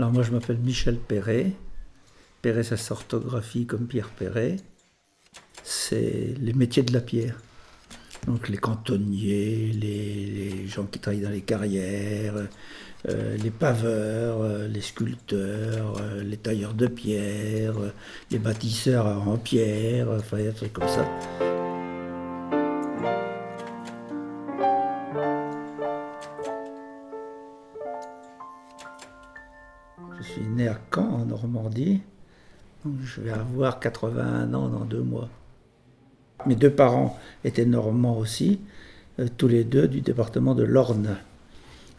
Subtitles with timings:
[0.00, 1.52] Alors moi je m'appelle Michel Perret.
[2.40, 4.56] Perret ça s'orthographie comme Pierre Perret.
[5.62, 7.36] C'est les métiers de la pierre.
[8.26, 12.48] Donc les cantonniers, les, gens qui travaillent dans les carrières,
[13.10, 17.74] euh, les paveurs, euh, les sculpteurs, euh, les tailleurs de pierre,
[18.30, 21.06] les bâtisseurs en pierre, enfin des trucs comme ça.
[33.14, 35.28] Je vais avoir 81 ans dans deux mois.
[36.46, 38.60] Mes deux parents étaient normands aussi,
[39.18, 41.16] euh, tous les deux du département de l'Orne.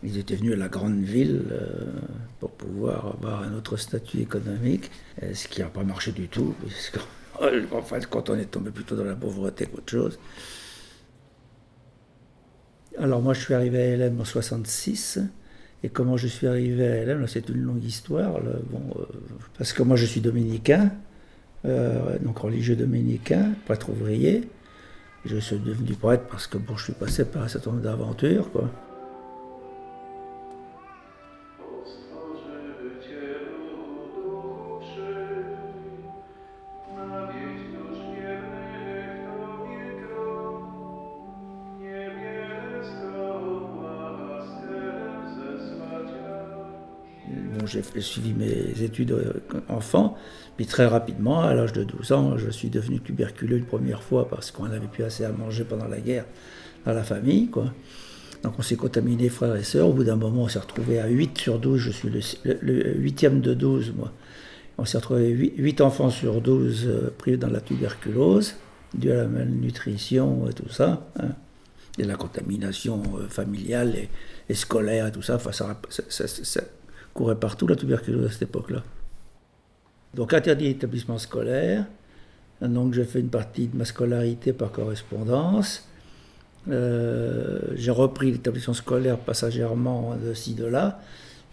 [0.03, 1.85] Ils étaient venus à la grande ville euh,
[2.39, 4.89] pour pouvoir avoir un autre statut économique,
[5.21, 6.55] euh, ce qui n'a pas marché du tout,
[7.71, 10.19] enfin, quand on est tombé plutôt dans la pauvreté qu'autre chose.
[12.97, 15.19] Alors moi je suis arrivé à LM en 66,
[15.83, 18.81] et comment je suis arrivé à LM, c'est une longue histoire, bon,
[19.57, 20.91] parce que moi je suis dominicain,
[21.65, 24.47] euh, donc religieux dominicain, prêtre ouvrier.
[25.25, 28.49] Je suis devenu prêtre parce que bon, je suis passé par un certain nombre d'aventures.
[47.93, 49.33] J'ai suivi mes études euh,
[49.69, 50.17] enfant,
[50.57, 54.27] puis très rapidement, à l'âge de 12 ans, je suis devenu tuberculeux une première fois
[54.29, 56.25] parce qu'on n'avait plus assez à manger pendant la guerre
[56.85, 57.47] dans la famille.
[57.47, 57.65] Quoi.
[58.43, 59.89] Donc on s'est contaminé frères et sœurs.
[59.89, 61.79] Au bout d'un moment, on s'est retrouvé à 8 sur 12.
[61.79, 62.09] Je suis
[62.43, 64.11] le, huitième de 12, moi.
[64.77, 68.55] On s'est retrouvé 8, enfants sur 12 euh, pris dans la tuberculose,
[68.93, 71.07] dû à la malnutrition et tout ça.
[71.19, 71.29] Hein.
[71.99, 73.95] et la contamination euh, familiale
[74.49, 75.35] et, scolaire et tout ça.
[75.35, 76.61] Enfin, ça
[77.13, 78.83] courait partout la tuberculose à cette époque-là.
[80.13, 81.85] Donc interdit d'établissement scolaire.
[82.61, 85.87] Donc j'ai fait une partie de ma scolarité par correspondance.
[86.69, 90.99] Euh, j'ai repris l'établissement scolaire passagèrement de ci, de là.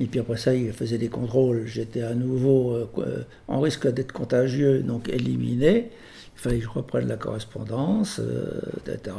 [0.01, 1.67] Et puis après ça, il faisait des contrôles.
[1.67, 5.91] J'étais à nouveau euh, en risque d'être contagieux, donc éliminé.
[6.37, 9.17] Il fallait que je reprenne la correspondance, euh, etc.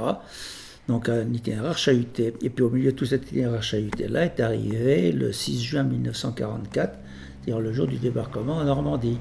[0.89, 2.33] Donc un itinéraire chahuté.
[2.41, 6.97] Et puis au milieu de tout cet itinéraire chahuté-là est arrivé le 6 juin 1944,
[7.45, 9.19] c'est-à-dire le jour du débarquement en Normandie.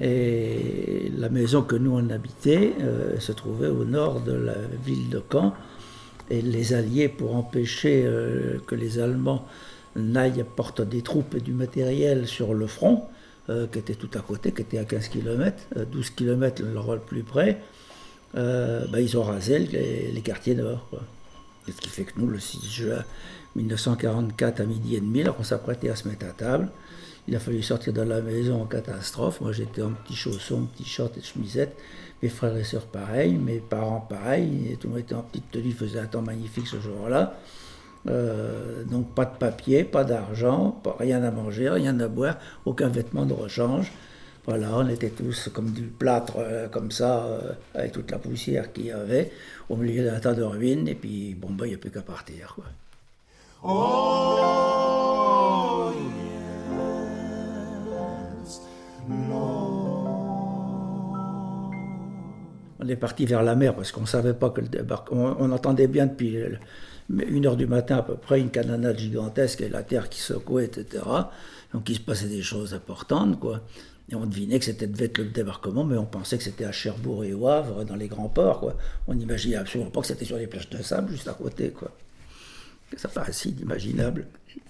[0.00, 4.54] Et la maison que nous on habitait euh, se trouvait au nord de la
[4.86, 5.52] ville de Caen.
[6.30, 9.46] Et les Alliés, pour empêcher euh, que les Allemands
[9.96, 13.02] n'aillent porter des troupes et du matériel sur le front,
[13.50, 17.22] euh, qui était tout à côté, qui était à 15 km, 12 km le plus
[17.22, 17.60] près,
[18.36, 20.88] euh, bah, ils ont rasé les, quartiers nord.
[21.66, 23.04] ce qui fait que nous, le 6 juin
[23.56, 26.68] 1944 à midi et demi, alors qu'on s'apprêtait à se mettre à table,
[27.26, 29.40] il a fallu sortir de la maison en catastrophe.
[29.40, 31.76] Moi, j'étais en petits chaussons, petits shorts et chemisette.
[32.22, 33.34] Mes frères et sœurs, pareil.
[33.34, 34.76] Mes parents, pareil.
[34.78, 35.68] Tout le monde était en petite tenue.
[35.68, 37.38] Il faisait un temps magnifique ce jour-là.
[38.08, 42.36] Euh, donc, pas de papier, pas d'argent, rien à manger, rien à boire,
[42.66, 43.92] aucun vêtement de rechange.
[44.46, 48.72] Voilà, on était tous comme du plâtre, euh, comme ça, euh, avec toute la poussière
[48.74, 49.32] qu'il y avait,
[49.70, 52.02] au milieu d'un tas de ruines, et puis, bon, ben, il n'y a plus qu'à
[52.02, 52.64] partir, quoi.
[62.80, 65.36] On est parti vers la mer parce qu'on savait pas que le débarquement.
[65.38, 66.36] On, entendait bien depuis
[67.08, 70.66] une heure du matin à peu près une canonnade gigantesque et la terre qui secouait,
[70.66, 71.02] etc.
[71.72, 73.62] Donc il se passait des choses importantes, quoi.
[74.10, 76.72] Et on devinait que c'était devait être le débarquement, mais on pensait que c'était à
[76.72, 78.74] Cherbourg et au Havre, dans les grands ports.
[79.06, 81.72] On n'imaginait absolument pas que c'était sur les plages de sable, juste à côté.
[82.96, 84.26] Ça paraissait inimaginable.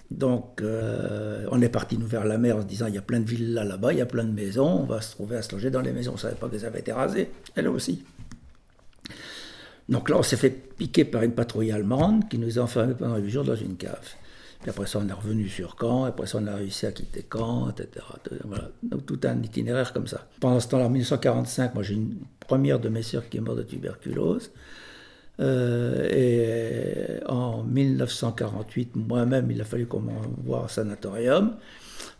[0.09, 3.01] Donc, euh, on est parti nous vers la mer en se disant il y a
[3.01, 5.35] plein de villes là, là-bas, il y a plein de maisons, on va se trouver
[5.35, 6.11] à se loger dans les maisons.
[6.11, 8.03] On ne savait pas qu'elles avaient été rasées, elles aussi.
[9.89, 13.17] Donc là, on s'est fait piquer par une patrouille allemande qui nous a enfermés pendant
[13.17, 14.15] huit jours dans une cave
[14.69, 17.69] après ça, on est revenu sur Caen, après ça, on a réussi à quitter Caen,
[17.69, 18.05] etc.
[18.83, 20.27] Donc tout un itinéraire comme ça.
[20.39, 23.57] Pendant ce temps-là, en 1945, moi j'ai une première de mes sœurs qui est morte
[23.57, 24.51] de tuberculose.
[25.39, 31.55] Euh, et en 1948, moi-même, il a fallu qu'on m'envoie en sanatorium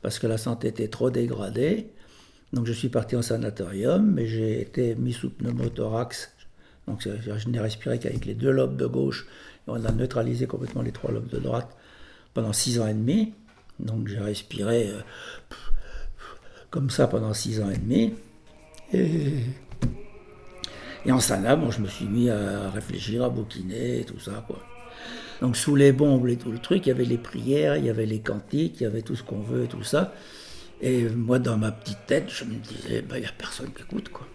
[0.02, 1.90] parce que la santé était trop dégradée.
[2.54, 6.32] Donc je suis parti en sanatorium, mais j'ai été mis sous pneumothorax.
[6.88, 9.26] Donc je n'ai respiré qu'avec les deux lobes de gauche.
[9.68, 11.76] Et on a neutralisé complètement les trois lobes de droite
[12.36, 13.34] pendant six ans et demi.
[13.80, 15.02] Donc j'ai respiré euh,
[16.70, 18.14] comme ça pendant six ans et demi.
[18.94, 19.42] Et,
[21.12, 24.44] en là, bon, je me suis mis à réfléchir, à bouquiner, tout ça.
[24.46, 24.60] Quoi.
[25.42, 27.90] Donc sous les bombes et tout le truc, il y avait les prières, il y
[27.90, 30.14] avait les cantiques, il y avait tout ce qu'on veut, tout ça.
[30.82, 34.10] Et moi, dans ma petite tête, je me disais, il n'y a personne qui écoute,
[34.10, 34.28] quoi.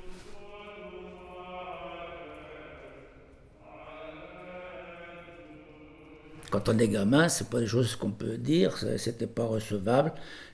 [6.51, 10.13] Quand on est gamin, c'est pas des choses qu'on peut dire, c'était pas recevable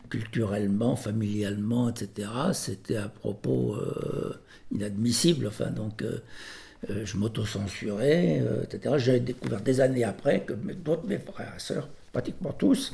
[0.08, 2.28] culturellement, familialement, etc.
[2.52, 4.34] C'était à propos euh,
[4.72, 6.18] inadmissible, enfin donc euh,
[6.90, 8.94] euh, je m'auto-censurais, etc.
[8.98, 12.92] J'ai découvert des années après que d'autres mes frères et sœurs, pratiquement tous,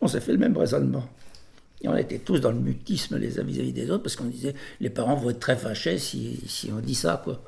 [0.00, 1.08] on s'est fait le même raisonnement.
[1.82, 4.54] Et on était tous dans le mutisme les uns vis-à-vis des autres parce qu'on disait
[4.80, 7.42] les parents vont être très fâchés si, on dit ça, quoi.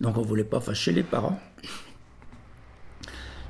[0.00, 1.38] Donc on voulait pas fâcher les parents.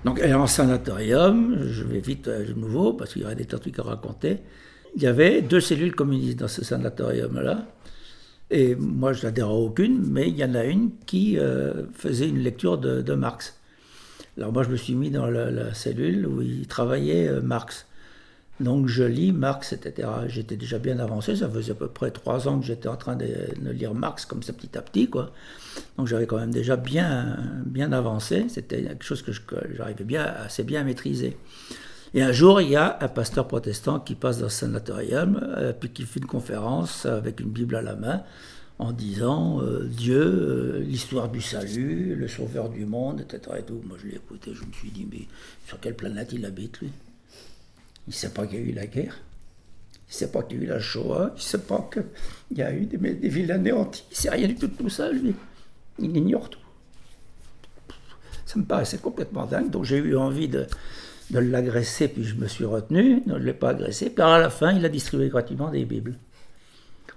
[0.04, 3.82] Donc, en sanatorium, je vais vite à nouveau parce qu'il y aurait des trucs à
[3.82, 4.38] raconter.
[4.96, 7.66] Il y avait deux cellules communistes dans ce sanatorium-là.
[8.50, 12.28] Et moi, je n'adhère à aucune, mais il y en a une qui euh, faisait
[12.28, 13.58] une lecture de, Marx.
[14.36, 17.86] Alors moi, je me suis mis dans la, cellule où il travaillait euh, Marx.
[18.60, 20.08] Donc je lis Marx, etc.
[20.28, 23.16] J'étais déjà bien avancé, ça faisait à peu près trois ans que j'étais en train
[23.16, 23.26] de,
[23.72, 25.32] lire Marx comme ça petit à petit, quoi.
[25.96, 29.32] Donc j'avais quand même déjà bien, bien avancé, c'était quelque chose que
[29.74, 31.36] j'arrivais bien, assez bien à maîtriser.
[32.14, 35.72] Et un jour, il y a un pasteur protestant qui passe dans le sanatorium, euh,
[35.72, 38.22] puis qui fait une conférence avec une Bible à la main,
[38.78, 43.56] en disant euh, Dieu, euh, l'histoire du salut, le sauveur du monde, etc.
[43.60, 43.80] Et tout.
[43.86, 45.26] Moi, je l'ai écouté, je me suis dit, mais
[45.66, 46.90] sur quelle planète il habite, lui?
[48.06, 49.22] Il ne sait pas qu'il y a eu la guerre.
[50.08, 51.30] Il ne sait pas qu'il y a eu la Shoah.
[51.34, 54.04] Il ne sait pas qu'il y a eu des, villes anéanties.
[54.10, 55.34] Il ne sait rien du tout de tout ça, lui.
[55.98, 56.58] Il ignore tout.
[58.44, 59.70] Ça me paraissait complètement dingue.
[59.70, 60.66] Donc j'ai eu envie de,
[61.30, 63.22] de l'agresser, puis je me suis retenu.
[63.26, 64.10] Ne l'ai pas agressé.
[64.10, 66.18] Puis à la fin, il a distribué gratuitement des Bibles.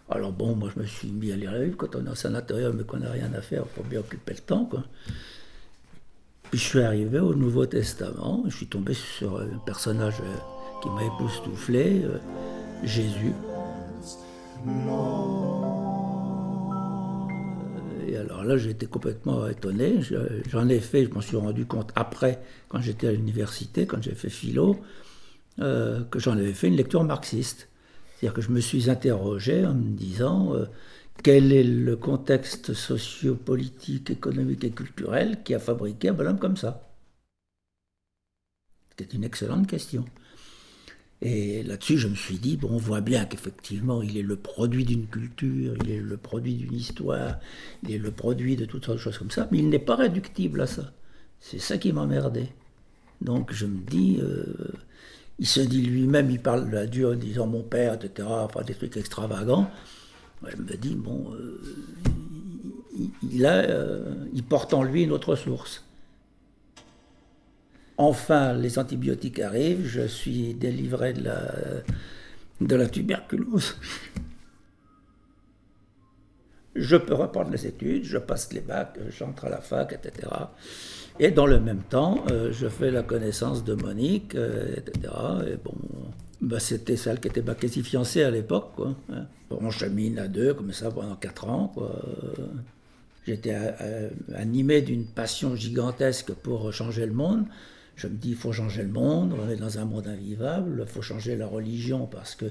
[0.10, 1.76] Alors bon, moi je me suis mis à lire la Bible.
[1.76, 4.40] Quand on est au sanatorium et qu'on n'a rien à faire, faut bien occuper le
[4.40, 4.66] temps.
[4.66, 4.84] Quoi.
[6.52, 8.44] Puis je suis arrivé au Nouveau Testament.
[8.48, 10.55] Je suis tombé sur un personnage euh,
[10.86, 12.20] qui m'a époustouflé, euh,
[12.84, 13.34] Jésus.
[18.08, 20.00] Et alors là, été complètement étonné.
[20.48, 22.40] J'en ai fait, je m'en suis rendu compte après,
[22.70, 24.78] quand j'étais à l'université, quand j'ai fait philo,
[25.60, 27.68] euh, que j'en avais fait une lecture marxiste.
[28.16, 30.66] C'est-à-dire que je me suis interrogé en me disant euh,
[31.24, 36.88] quel est le contexte socio-politique, économique et culturel qui a fabriqué un bonhomme comme ça?
[38.90, 40.06] C'était une excellente question.
[41.22, 44.84] Et là-dessus, je me suis dit, bon, on voit bien qu'effectivement, il est le produit
[44.84, 47.40] d'une culture, il est le produit d'une histoire,
[47.84, 49.96] il est le produit de toutes sortes de choses comme ça, mais il n'est pas
[49.96, 50.92] réductible à ça.
[51.40, 52.50] C'est ça qui m'emmerdait.
[53.22, 54.44] Donc je me dis, euh,
[55.40, 58.76] il se dit lui-même, il parle de Dieu en disant mon père, etc., enfin des
[58.76, 59.70] trucs extravagants.
[60.46, 61.62] je me dis, bon, euh,
[63.32, 65.85] il, a, euh, il porte en lui une autre source.
[67.98, 71.54] Enfin, les antibiotiques arrivent, je suis délivré de la,
[72.62, 73.76] de la tuberculose.
[76.76, 80.28] Je peux reprendre les études, je passe les bacs, j'entre à la fac, etc.
[81.20, 85.14] Et dans le même temps, euh, je fais la connaissance de Monique, euh, etc.
[85.48, 85.74] Et bon,
[86.42, 88.74] bah, c'était celle qui était quasi fiancée à l'époque.
[89.10, 89.28] Hein.
[89.50, 91.74] On chemine à deux, comme ça, pendant quatre ans.
[93.26, 97.46] J'étais euh, animé d'une passion gigantesque pour changer le monde.
[97.96, 100.92] Je me dis, il faut changer le monde, on est dans un monde invivable, il
[100.92, 102.46] faut changer la religion parce que,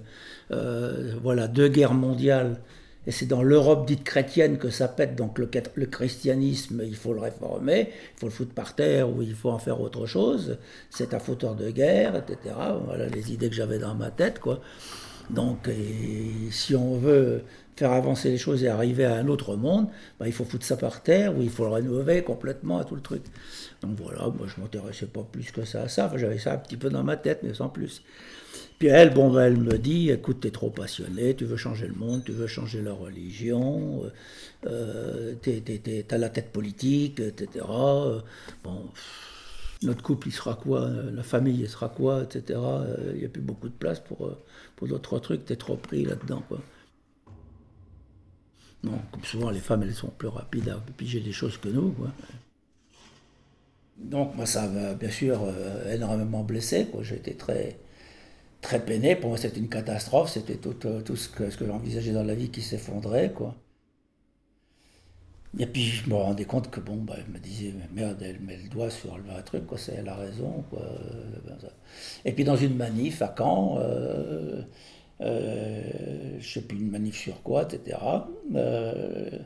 [0.50, 2.60] euh, voilà, deux guerres mondiales,
[3.06, 7.12] et c'est dans l'Europe dite chrétienne que ça pète, donc le, le, christianisme, il faut
[7.12, 10.56] le réformer, il faut le foutre par terre ou il faut en faire autre chose,
[10.88, 12.54] c'est un fauteur de guerre, etc.
[12.86, 14.60] Voilà les idées que j'avais dans ma tête, quoi.
[15.30, 15.70] Donc,
[16.50, 17.42] si on veut
[17.76, 19.88] faire avancer les choses et arriver à un autre monde,
[20.18, 22.94] bah, il faut foutre ça par terre ou il faut le rénover complètement à tout
[22.94, 23.22] le truc.
[23.82, 26.76] Donc voilà, moi je m'intéressais pas plus que ça à ça, j'avais ça un petit
[26.76, 28.02] peu dans ma tête, mais sans plus.
[28.78, 31.86] Puis elle, bon, bah, elle me dit, écoute, tu es trop passionné, tu veux changer
[31.86, 34.02] le monde, tu veux changer la religion,
[34.66, 37.64] euh, tu as la tête politique, etc.
[38.62, 38.86] Bon,
[39.82, 42.58] notre couple, il sera quoi La famille, il sera quoi, etc.
[43.14, 44.36] Il n'y a plus beaucoup de place pour,
[44.76, 46.60] pour d'autres trucs, tu es trop pris là-dedans, quoi.
[48.84, 51.94] Non, comme souvent, les femmes, elles sont plus rapides à piger des choses que nous.
[53.96, 56.86] Donc, moi, ça m'a bien sûr euh, énormément blessé.
[57.00, 57.78] J'ai été très,
[58.60, 59.16] très peiné.
[59.16, 60.30] Pour moi, c'était une catastrophe.
[60.30, 63.32] C'était tout, euh, ce que, j'envisageais dans la vie qui s'effondrait.
[65.58, 68.58] Et puis, je me rendais compte que, bon, bah, elle me disait, merde, elle met
[68.58, 70.64] le doigt sur le truc, quoi, elle a raison.
[72.26, 74.62] Et puis, dans une manif à Caen, euh,
[75.24, 75.82] euh,
[76.38, 77.98] je sais plus, une manif sur quoi, etc.
[78.54, 79.40] Euh, il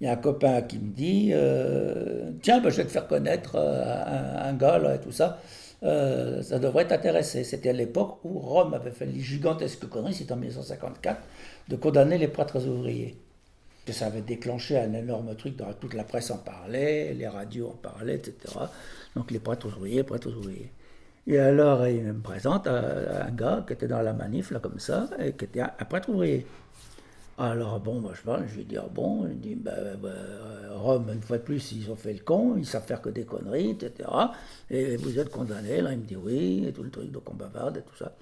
[0.00, 3.06] il y a un copain qui me dit euh, Tiens, bah, je vais te faire
[3.06, 5.40] connaître un, gars là et tout ça.
[5.82, 7.44] ça devrait t'intéresser.
[7.44, 11.20] C'était à l'époque où Rome avait fait les gigantesques conneries, c'était en 1954,
[11.68, 13.16] de condamner les prêtres ouvriers.
[13.90, 17.76] Ça avait déclenché un énorme truc, dans toute la presse en parlait, les radios en
[17.76, 18.34] parlaient, etc.
[19.14, 20.70] Donc les prêtres ouvriers, prêtres ouvriers.
[21.26, 25.08] Et alors, il me présente un, gars qui était dans la manif, là, comme ça,
[25.18, 26.46] et qui était un, prêtre ouvrier.
[27.38, 29.98] Alors, bon, moi, je parle, je lui dis, ah bon, il dit, ben,
[30.70, 33.24] Rome, une fois de plus, ils ont fait le con, ils savent faire que des
[33.24, 34.08] conneries, etc.
[34.70, 37.34] Et vous êtes condamné, là, il me dit oui, et tout le truc, donc on
[37.34, 38.14] bavarde et tout ça.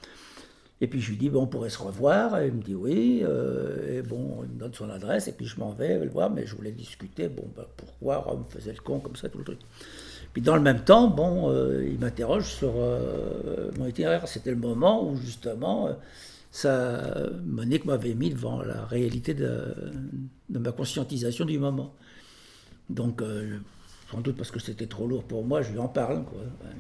[0.81, 3.23] Et puis je lui dis, bon, on pourrait se revoir, et il me dit oui,
[3.25, 6.31] euh, et bon, il me donne son adresse, et puis je m'en vais le voir,
[6.31, 9.45] mais je voulais discuter, bon, ben, pourquoi Rome faisait le con comme ça, tout le
[9.45, 9.59] truc.
[10.33, 14.27] Puis dans le même temps, bon, euh, il m'interroge sur euh, mon itinéraire.
[14.27, 15.93] C'était le moment où justement, euh,
[16.51, 17.03] ça,
[17.45, 19.75] Monique m'avait mis devant la réalité de,
[20.49, 21.95] ma conscientisation du moment.
[22.89, 23.23] Donc,
[24.11, 26.25] sans doute parce que c'était trop lourd pour moi, je lui en parle.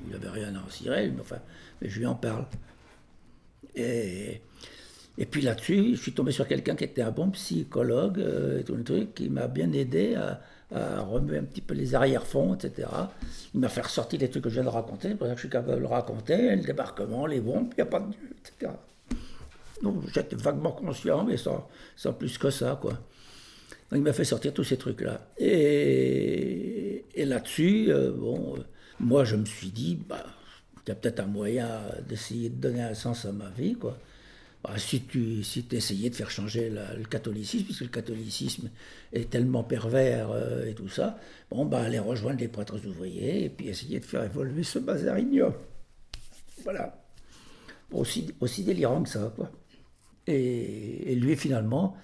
[0.06, 1.38] Il n'avait rien à en cirer, mais enfin,
[1.80, 2.44] mais je lui en parle.
[3.75, 4.42] Et,
[5.16, 8.23] et puis là-dessus, je suis tombé sur quelqu'un qui était un bon psychologue
[8.59, 10.42] et tout le truc, qui m'a bien aidé à,
[10.74, 12.88] à remuer un petit peu les arrière-fonds, etc.
[13.54, 15.38] Il m'a fait ressortir les trucs que je viens de raconter, c'est pour ça que
[15.38, 18.06] je suis capable de le raconter, le débarquement, les bombes, il n'y a pas de
[18.40, 18.72] etc.
[19.82, 21.68] Donc j'étais vaguement conscient, mais sans,
[22.12, 22.92] plus que ça, quoi.
[22.92, 25.20] Donc il m'a fait sortir tous ces trucs-là.
[25.38, 28.60] Et, et là-dessus, euh, bon, euh,
[29.00, 30.24] moi je me suis dit, bah,
[30.86, 31.68] il y a peut-être un moyen
[32.08, 33.98] d'essayer de donner un sens à ma vie, quoi.
[34.64, 35.42] Bah, si tu
[35.73, 38.71] essayais de faire changer le catholicisme, puisque le catholicisme
[39.12, 41.19] est tellement pervers euh, et tout ça,
[41.50, 45.19] bon, bah, aller rejoindre les prêtres ouvriers et puis essayer de faire évoluer ce bazar
[45.19, 45.57] ignoble.
[46.62, 46.97] Voilà.
[47.90, 49.50] Aussi, aussi délirant que ça, quoi.
[50.28, 51.97] Et, lui, finalement,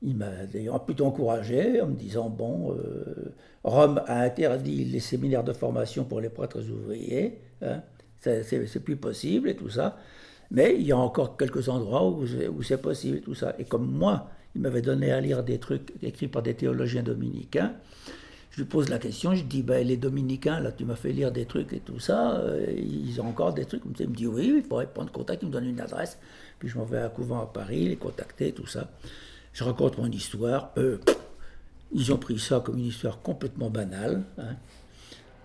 [0.00, 3.34] il m'a d'ailleurs plutôt encouragé en me disant bon, euh,
[3.64, 7.82] Rome a interdit les séminaires de formation pour les prêtres ouvriers, hein,
[8.20, 9.98] c'est plus possible et tout ça.
[10.50, 13.54] Mais il y a encore quelques endroits où, c'est possible, tout ça.
[13.58, 17.74] Et comme moi, il m'avait donné à lire des trucs écrits par des théologiens dominicains,
[18.50, 21.30] je lui pose la question, je dis, ben, les dominicains, là, tu m'as fait lire
[21.30, 23.82] des trucs et tout ça, euh, ils ont encore des trucs.
[24.00, 26.18] Il me dit, oui, il faudrait prendre contact, il me donne une adresse.
[26.58, 28.88] Puis je m'en vais à un couvent à Paris, les contacter, tout ça.
[29.52, 30.72] Je raconte mon histoire.
[30.76, 30.98] Eux,
[31.92, 34.56] ils ont pris ça comme une histoire complètement banale, hein,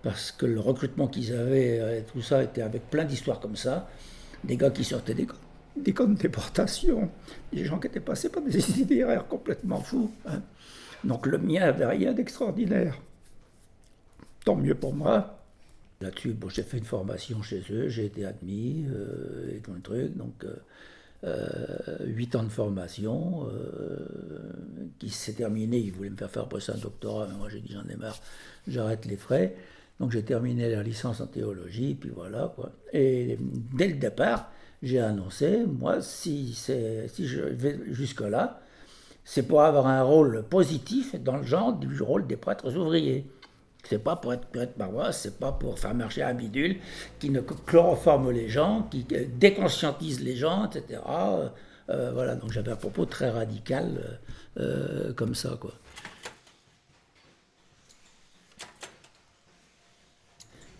[0.02, 3.88] parce que le recrutement qu'ils avaient, euh, tout ça, était avec plein d'histoires comme ça
[4.44, 5.26] des gars qui sortaient des,
[5.76, 7.10] des camps de déportation,
[7.52, 10.10] des gens qui étaient passés par des itinéraires complètement fous.
[10.26, 10.42] Hein.
[11.04, 12.98] Donc le mien avait rien d'extraordinaire.
[14.44, 15.40] Tant mieux pour moi.
[16.00, 19.80] Là-dessus, bon, j'ai fait une formation chez eux, j'ai été admis euh, et tout le
[19.80, 20.16] truc.
[20.16, 20.56] Donc, euh,
[21.24, 23.48] euh, huit ans de formation
[24.98, 25.78] qui s'est terminé.
[25.78, 28.18] Ils voulaient me faire faire après un doctorat, mais moi j'ai dit j'en ai marre,
[28.68, 29.56] j'arrête les frais.
[30.00, 32.52] Donc j'ai terminé la licence en théologie, puis voilà.
[32.54, 32.72] Quoi.
[32.92, 34.50] Et dès le départ,
[34.82, 38.60] j'ai annoncé, moi, si, si je vais jusque-là,
[39.24, 43.26] c'est pour avoir un rôle positif dans le genre du rôle des prêtres ouvriers.
[43.84, 46.76] C'est pas pour être prêtre paroisse, c'est pas pour faire marcher un bidule
[47.18, 51.00] qui ne chloroforme les gens, qui déconscientise les gens, etc.
[51.90, 54.18] Euh, voilà, donc j'avais un propos très radical
[54.58, 55.72] euh, comme ça, quoi.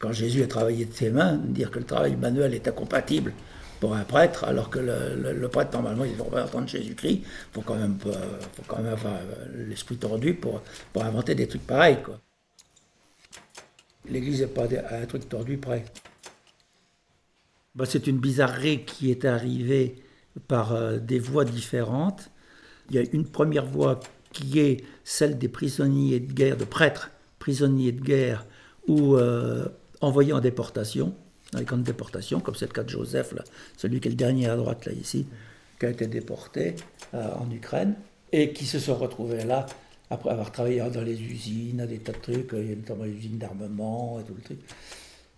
[0.04, 3.32] Quand Jésus a travaillé de ses mains, dire que le travail manuel est incompatible
[3.80, 7.76] pour un prêtre, alors que le, prêtre, normalement, il doit entendre Jésus-Christ, il faut quand
[7.76, 7.96] même,
[8.86, 9.14] avoir
[9.54, 10.60] l'esprit tordu pour,
[10.92, 12.02] pour inventer des trucs pareils.
[12.04, 12.20] Quoi.
[14.06, 15.86] L'Église n'est pas un truc tordu près.
[17.74, 20.02] Bah, c'est une bizarrerie qui est arrivée
[20.48, 22.30] par euh, des voies différentes.
[22.90, 24.00] Il y a une première voie
[24.32, 28.44] qui est celle des prisonniers de guerre, de prêtres prisonniers de guerre,
[28.86, 29.66] où euh,
[30.04, 31.14] envoyés en déportation,
[31.52, 33.44] dans les camps de déportation, comme c'est le cas de Joseph, là,
[33.76, 35.26] celui qui est le dernier à droite là ici,
[35.78, 36.76] qui a été déporté
[37.14, 37.94] euh, en Ukraine,
[38.32, 39.66] et qui se sont retrouvés là
[40.10, 44.20] après avoir travaillé dans les usines, des tas de trucs, a notamment les usines d'armement
[44.20, 44.58] et tout le truc.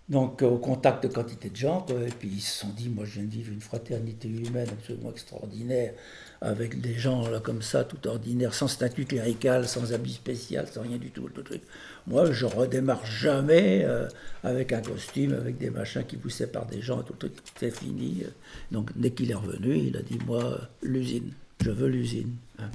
[0.08, 3.14] Donc au contact de quantité de gens, et puis ils se sont dit, moi je
[3.14, 5.94] viens de vivre une fraternité humaine absolument extraordinaire,
[6.40, 10.82] avec des gens là comme ça, tout ordinaire, sans statut clérical, sans habit spécial, sans
[10.82, 11.62] rien du tout, tout truc.
[12.06, 14.08] Moi, je redémarre jamais euh,
[14.44, 18.22] avec un costume, avec des machins qui vous séparent des gens, tout truc, c'est fini.
[18.70, 21.32] Donc, dès qu'il est revenu, il a dit Moi, l'usine,
[21.62, 22.32] je veux l'usine.
[22.58, 22.70] Hein.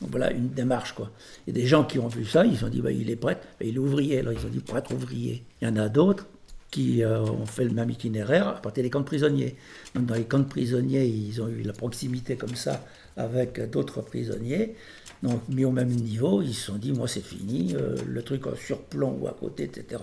[0.00, 1.10] Donc voilà une démarche, quoi.
[1.48, 3.76] A des gens qui ont vu ça, ils ont dit bah, Il est prêtre, il
[3.76, 4.20] est ouvrier.
[4.20, 5.44] Alors, ils ont dit Prêtre ouvrier.
[5.62, 6.26] Il y en a d'autres
[6.70, 9.54] qui ont fait le même itinéraire partir des camps de prisonniers.
[9.94, 12.84] Donc dans les camps de prisonniers, ils ont eu la proximité comme ça
[13.16, 14.74] avec d'autres prisonniers.
[15.22, 17.74] Donc mis au même niveau, ils se sont dit, moi c'est fini,
[18.06, 20.02] le truc en surplomb ou à côté, etc.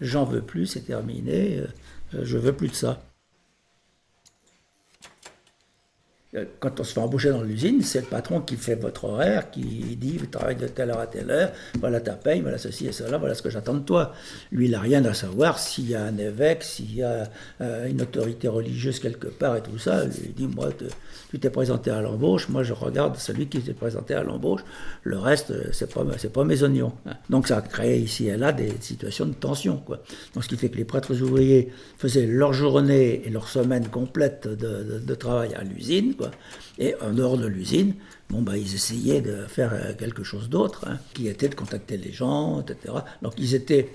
[0.00, 1.62] J'en veux plus, c'est terminé,
[2.12, 3.02] je veux plus de ça.
[6.21, 6.21] Euh,
[6.60, 9.60] quand on se fait embaucher dans l'usine, c'est le patron qui fait votre horaire, qui
[9.60, 12.92] dit vous travaillez de telle heure à telle heure, voilà ta paye, voilà ceci et
[12.92, 14.14] cela, voilà ce que j'attends de toi.
[14.50, 17.28] Lui, il n'a rien à savoir s'il y a un évêque, s'il y a
[17.60, 20.04] euh, une autorité religieuse quelque part et tout ça.
[20.24, 20.70] Il dit moi,
[21.30, 24.62] tu t'es présenté à l'embauche, moi je regarde celui qui s'est présenté à l'embauche,
[25.02, 26.94] le reste, euh, c'est pas, pas mes oignons.
[27.04, 27.12] Hein.
[27.28, 29.76] Donc ça a créé ici et là des situations de tension.
[29.76, 29.98] Quoi.
[30.34, 34.48] Donc ce qui fait que les prêtres ouvriers faisaient leur journée et leur semaine complète
[34.48, 36.14] de, de travail à l'usine
[36.78, 37.94] et en dehors de l'usine,
[38.30, 41.96] bon, bah, ils essayaient de faire euh, quelque chose d'autre, hein, qui était de contacter
[41.96, 42.94] les gens, etc.
[43.20, 43.90] Donc ils étaient,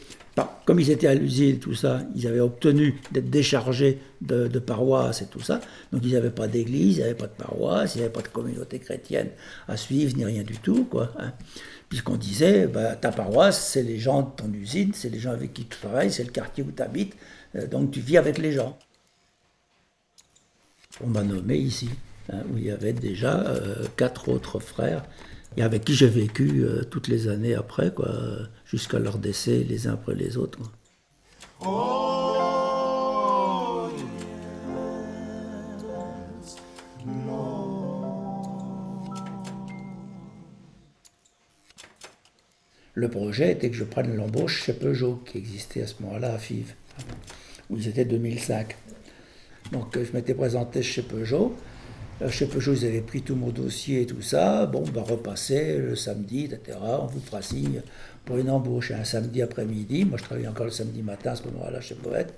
[0.65, 5.25] comme ils étaient à l'usine, tout ça, ils avaient obtenu d'être déchargés de, paroisses et
[5.25, 5.59] tout ça.
[5.91, 8.79] Donc ils n'avaient pas d'église, ils n'avaient pas de paroisse, ils n'avaient pas de communauté
[8.79, 9.29] chrétienne
[9.67, 11.11] à suivre, ni rien du tout, quoi.
[11.17, 11.33] Hein.
[11.89, 15.53] Puisqu'on disait, bah, ta paroisse, c'est les gens de ton usine, c'est les gens avec
[15.53, 17.15] qui tu travailles, c'est le quartier où tu habites,
[17.55, 18.77] euh, donc tu vis avec les gens.
[21.01, 21.89] On m'a nommé ici.
[22.31, 25.05] Hein, où il y avait déjà euh, quatre autres frères,
[25.55, 28.11] et avec qui j'ai vécu euh, toutes les années après, quoi,
[28.65, 30.59] jusqu'à leur décès les uns après les autres.
[42.93, 46.37] Le projet était que je prenne l'embauche chez Peugeot, qui existait à ce moment-là à
[46.39, 46.73] Fives,
[47.69, 48.75] où ils étaient 2005.
[49.71, 51.66] Donc je m'étais présenté chez Peugeot, euh,
[52.29, 54.65] chez Peugeot, ils avaient pris tout mon dossier et tout ça.
[54.65, 56.77] Bon, bah, repasser le samedi, etc.
[56.81, 57.81] On vous fera signe
[58.25, 60.05] pour une embauche un samedi après-midi.
[60.05, 62.33] Moi, je travaillais encore le samedi matin à ce moment-là chez Poète.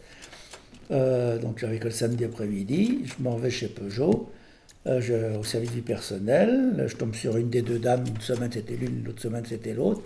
[0.91, 3.03] Euh, donc, j'avais que le samedi après-midi.
[3.05, 4.29] Je m'en vais chez Peugeot.
[4.87, 6.85] Euh, au service du personnel.
[6.87, 8.05] Je tombe sur une des deux dames.
[8.07, 10.01] Une semaine, c'était l'une, l'autre semaine, c'était l'autre.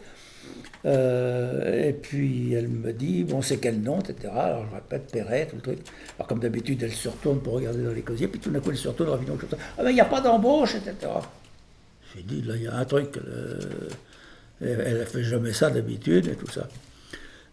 [0.85, 4.33] Euh, et puis elle me dit, bon, c'est quel nom, etc.
[4.35, 5.79] Alors je répète, Perret, tout le truc.
[6.17, 8.71] Alors comme d'habitude, elle se retourne pour regarder dans les casiers, puis tout d'un coup,
[8.71, 9.10] elle se retourne,
[9.49, 9.58] ça.
[9.77, 11.12] Ah ben, il n'y a pas d'embauche, etc.
[12.13, 13.19] J'ai dit, là, il y a un truc.
[14.62, 16.67] Elle ne fait jamais ça d'habitude et tout ça.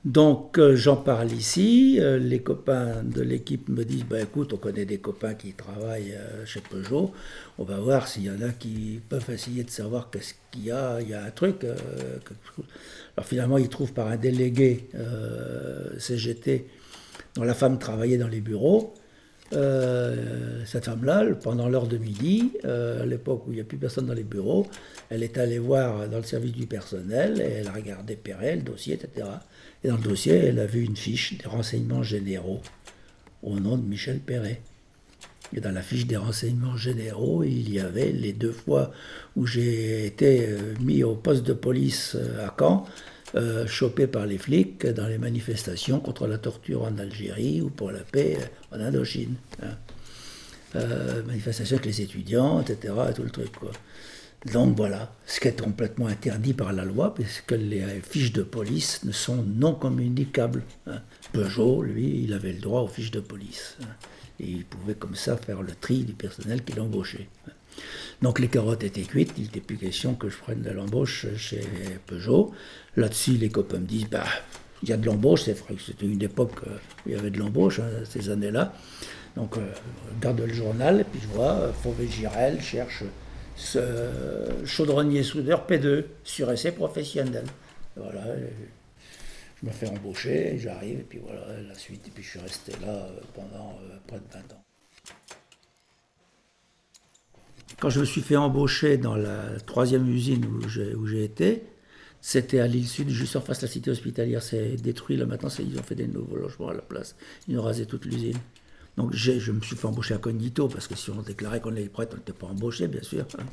[0.05, 4.57] Donc euh, j'en parle ici, euh, les copains de l'équipe me disent, bah, écoute, on
[4.57, 7.13] connaît des copains qui travaillent euh, chez Peugeot,
[7.59, 10.71] on va voir s'il y en a qui peuvent essayer de savoir qu'est-ce qu'il y
[10.71, 11.65] a, il y a un truc.
[11.65, 14.89] Alors finalement, ils trouvent par un délégué
[15.99, 16.67] CGT
[17.35, 18.95] dont la femme travaillait dans les bureaux.
[19.53, 24.15] cette femme-là, pendant l'heure de midi, à l'époque où il n'y a plus personne dans
[24.15, 24.67] les bureaux,
[25.11, 28.63] elle est allée voir dans le service du personnel et elle a regardé Perret, le
[28.63, 29.27] dossier, etc.
[29.83, 32.61] Et dans le dossier, elle a vu une fiche des renseignements généraux
[33.43, 34.61] au nom de Michel Perret.
[35.55, 38.93] Et dans la fiche des renseignements généraux, il y avait les deux fois
[39.37, 42.87] où j'ai été euh, mis au poste de police euh, à Caen,
[43.35, 47.91] euh, chopé par les flics dans les manifestations contre la torture en Algérie ou pour
[47.91, 48.39] la paix
[48.73, 49.35] en Indochine.
[49.63, 49.77] Hein.
[51.27, 52.95] manifestations avec les étudiants, etc.
[53.15, 53.53] tout le truc.
[53.53, 53.73] Quoi.
[54.47, 59.05] Donc voilà, ce qui est complètement interdit par la loi, puisque les fiches de police
[59.05, 60.63] ne sont non communicables.
[60.87, 61.03] Hein.
[61.33, 63.77] Peugeot, lui, il avait le droit aux fiches de police.
[63.83, 63.87] Hein.
[64.41, 67.29] Et il pouvait comme ça faire le tri du personnel qu'il embauchait.
[67.47, 67.53] Hein.
[68.23, 71.61] Donc les carottes étaient cuites, il n'était plus question que je prenne de l'embauche chez
[72.07, 72.53] Peugeot.
[72.97, 74.25] Là-dessus, les copains me disent, bah,
[74.83, 77.19] il y a de l'embauche, c'est vrai que c'était une époque euh, où il y
[77.19, 78.73] avait de l'embauche, ces années-là.
[79.37, 79.61] Donc, euh,
[80.15, 83.05] je garde le journal, et puis je vois, euh, Fauvé Girel cherche
[84.65, 87.45] chaudronnier soudeur P2 sur essai professionnel.
[87.97, 88.23] Voilà,
[89.61, 92.73] je me fais embaucher, j'arrive, et puis voilà, la suite, et puis je suis resté
[92.81, 94.65] là euh, pendant euh, près de 20 ans.
[97.79, 101.63] Quand je me suis fait embaucher dans la troisième usine où j'ai été,
[102.21, 104.43] c'était à l'île Sud, juste en face de la cité hospitalière.
[104.43, 107.17] C'est détruit là maintenant, ils ont fait des nouveaux logements à la place.
[107.49, 108.37] Ils ont rasé toute l'usine.
[108.97, 111.89] Donc je me suis fait embaucher à Cognito, parce que si on déclarait qu'on était
[111.89, 113.25] prêtre, on n'était pas embauché, bien sûr.
[113.39, 113.45] Hein.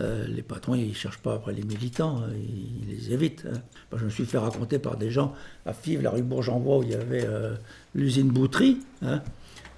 [0.00, 3.46] Euh, les patrons, ils ne cherchent pas après les militants, hein, ils, les évitent.
[3.52, 3.58] Hein.
[3.96, 5.34] je me suis fait raconter par des gens
[5.66, 7.56] à Fives, la rue Bourg-en-Voix, où il y avait euh,
[7.94, 8.78] l'usine Boutry,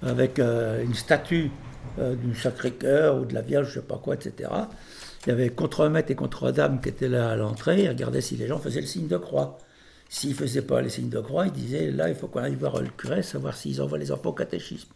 [0.03, 1.51] avec euh, une statue
[1.97, 4.49] du Sacré-Cœur ou de la Vierge, je ne sais pas quoi, etc.
[5.25, 8.47] Il y avait contre-maître et contre-dame qui étaient là à l'entrée, ils regardaient si les
[8.47, 9.57] gens faisaient le signe de croix.
[10.13, 12.55] S'ils ne faisaient pas les signes de croix, ils disaient là, il faut qu'on aille
[12.55, 14.89] voir le curé, savoir s'ils envoient les enfants au catéchisme.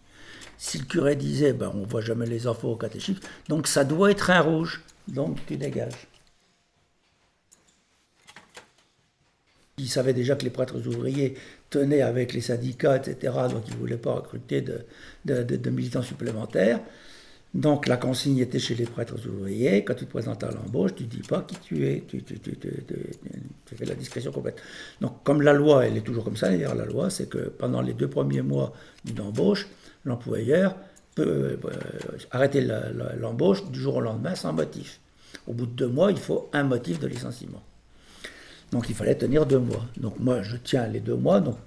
[0.58, 3.86] Si le curé disait ben, on ne voit jamais les enfants au catéchisme, donc ça
[3.86, 6.08] doit être un rouge, donc tu dégages.
[9.78, 11.36] ils savaient déjà que les prêtres ouvriers
[11.70, 13.34] tenaient avec les syndicats, etc.
[13.50, 16.82] Donc ils ne voulaient pas recruter de, militants supplémentaires.
[17.54, 19.86] Donc la consigne était chez les prêtres ouvriers.
[19.86, 22.04] Quand tu te présentes à l'embauche, tu ne dis pas qui tu es,
[23.84, 24.62] la discrétion complète.
[25.02, 27.82] Donc comme la loi, elle est toujours comme ça, d'ailleurs la loi, c'est que pendant
[27.82, 29.68] les deux premiers mois d'une embauche,
[30.06, 30.76] l'employeur
[31.16, 31.78] peut euh,
[32.32, 32.68] arrêter
[33.20, 35.00] l'embauche du jour au lendemain sans motif.
[35.48, 37.64] Au bout de deux mois, il faut un motif de licenciement.
[38.72, 39.86] Donc il fallait tenir deux mois.
[39.98, 41.58] Donc moi, je tiens les deux mois, donc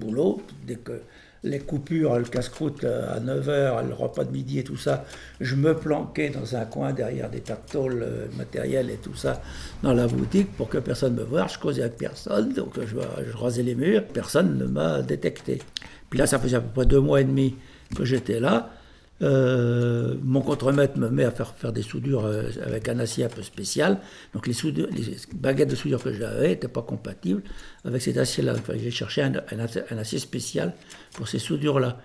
[0.00, 1.02] boulot, dès que
[1.44, 5.04] les coupures, le casse-croûte euh, à 9h, le repas de midi et tout ça,
[5.40, 9.42] je me planquais dans un coin derrière des tas de euh, matériel et tout ça
[9.82, 11.46] dans la boutique pour que personne me voie.
[11.48, 12.96] Je causais avec personne, donc je,
[13.30, 15.60] je rasais les murs, personne ne m'a détecté.
[16.10, 17.56] Puis là, ça faisait à peu près deux mois et demi
[17.96, 18.70] que j'étais là.
[19.22, 23.42] Euh, mon contremaître me met à faire, des soudures euh, avec un acier un peu
[23.42, 24.00] spécial.
[24.34, 24.54] Donc les,
[25.34, 27.42] baguettes de soudure que j'avais n'étaient pas compatibles
[27.84, 28.54] avec cet acier-là.
[28.74, 30.74] j'ai cherché un, un, acier spécial
[31.14, 31.98] pour ces soudures-là.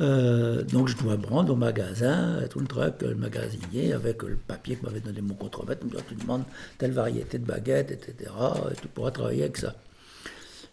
[0.00, 4.36] Euh, donc je dois me rendre au magasin, tout le truc, le magasinier, avec le
[4.36, 6.44] papier que m'avait donné mon contremaître, me dit, tu demandes
[6.78, 8.30] telle variété de baguettes, etc.
[8.70, 9.74] Et tu pourras travailler avec ça.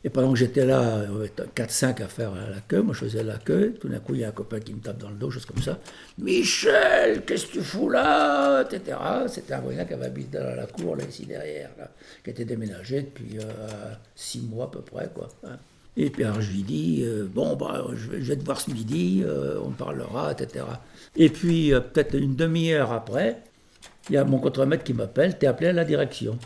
[0.06, 1.04] Et pendant que j'étais là,
[1.56, 4.24] 4-5 à faire la queue, moi je faisais la queue, tout d'un coup il y
[4.24, 5.80] a un copain qui me tape dans le dos, chose comme ça.
[6.20, 8.62] Michel, qu'est-ce que tu fous là?
[8.62, 8.96] Etc.
[9.28, 11.72] C'était un voisin qui avait habité dans la cour, là, ici derrière,
[12.24, 13.40] qui était déménagé depuis
[14.14, 15.28] 6 euh, mois à peu près, quoi.
[15.44, 15.58] Hein.
[15.98, 19.24] Et puis alors je lui dis, euh, bon, bah, je, vais, te voir ce midi,
[19.26, 20.66] euh, on parlera, etc.
[21.16, 23.42] Et puis peut-être une demi-heure après,
[24.10, 26.38] il y a mon contremaître qui m'appelle, t'es appelé à la direction.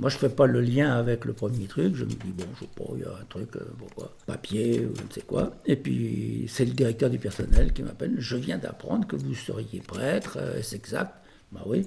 [0.00, 1.94] Moi, je ne fais pas le lien avec le premier truc.
[1.94, 4.94] Je me dis, bon, je sais pas, il y a un truc, euh, papier ou
[4.96, 5.52] je ne sais quoi.
[5.66, 8.14] Et puis, c'est le directeur du personnel qui m'appelle.
[8.18, 11.12] Je viens d'apprendre que vous seriez prêtre, euh, c'est exact?
[11.52, 11.86] Bah oui.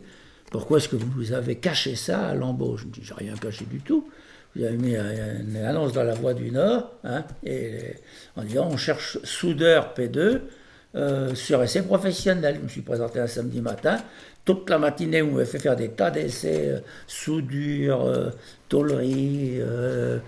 [0.51, 2.81] Pourquoi est-ce que vous avez caché ça à l'embauche?
[2.81, 4.09] Je me dis, j'ai rien caché du tout.
[4.55, 7.95] Vous avez mis une annonce dans la Voix du Nord, hein, et
[8.35, 10.39] en disant, on cherche soudeur P2
[10.95, 12.55] euh, sur essai professionnel.
[12.55, 13.97] Je me suis présenté un samedi matin
[14.47, 18.29] toute la matinée, on m'avait fait faire des tas d'essais, euh, soudure, euh,
[18.69, 20.19] tôlerie, euh,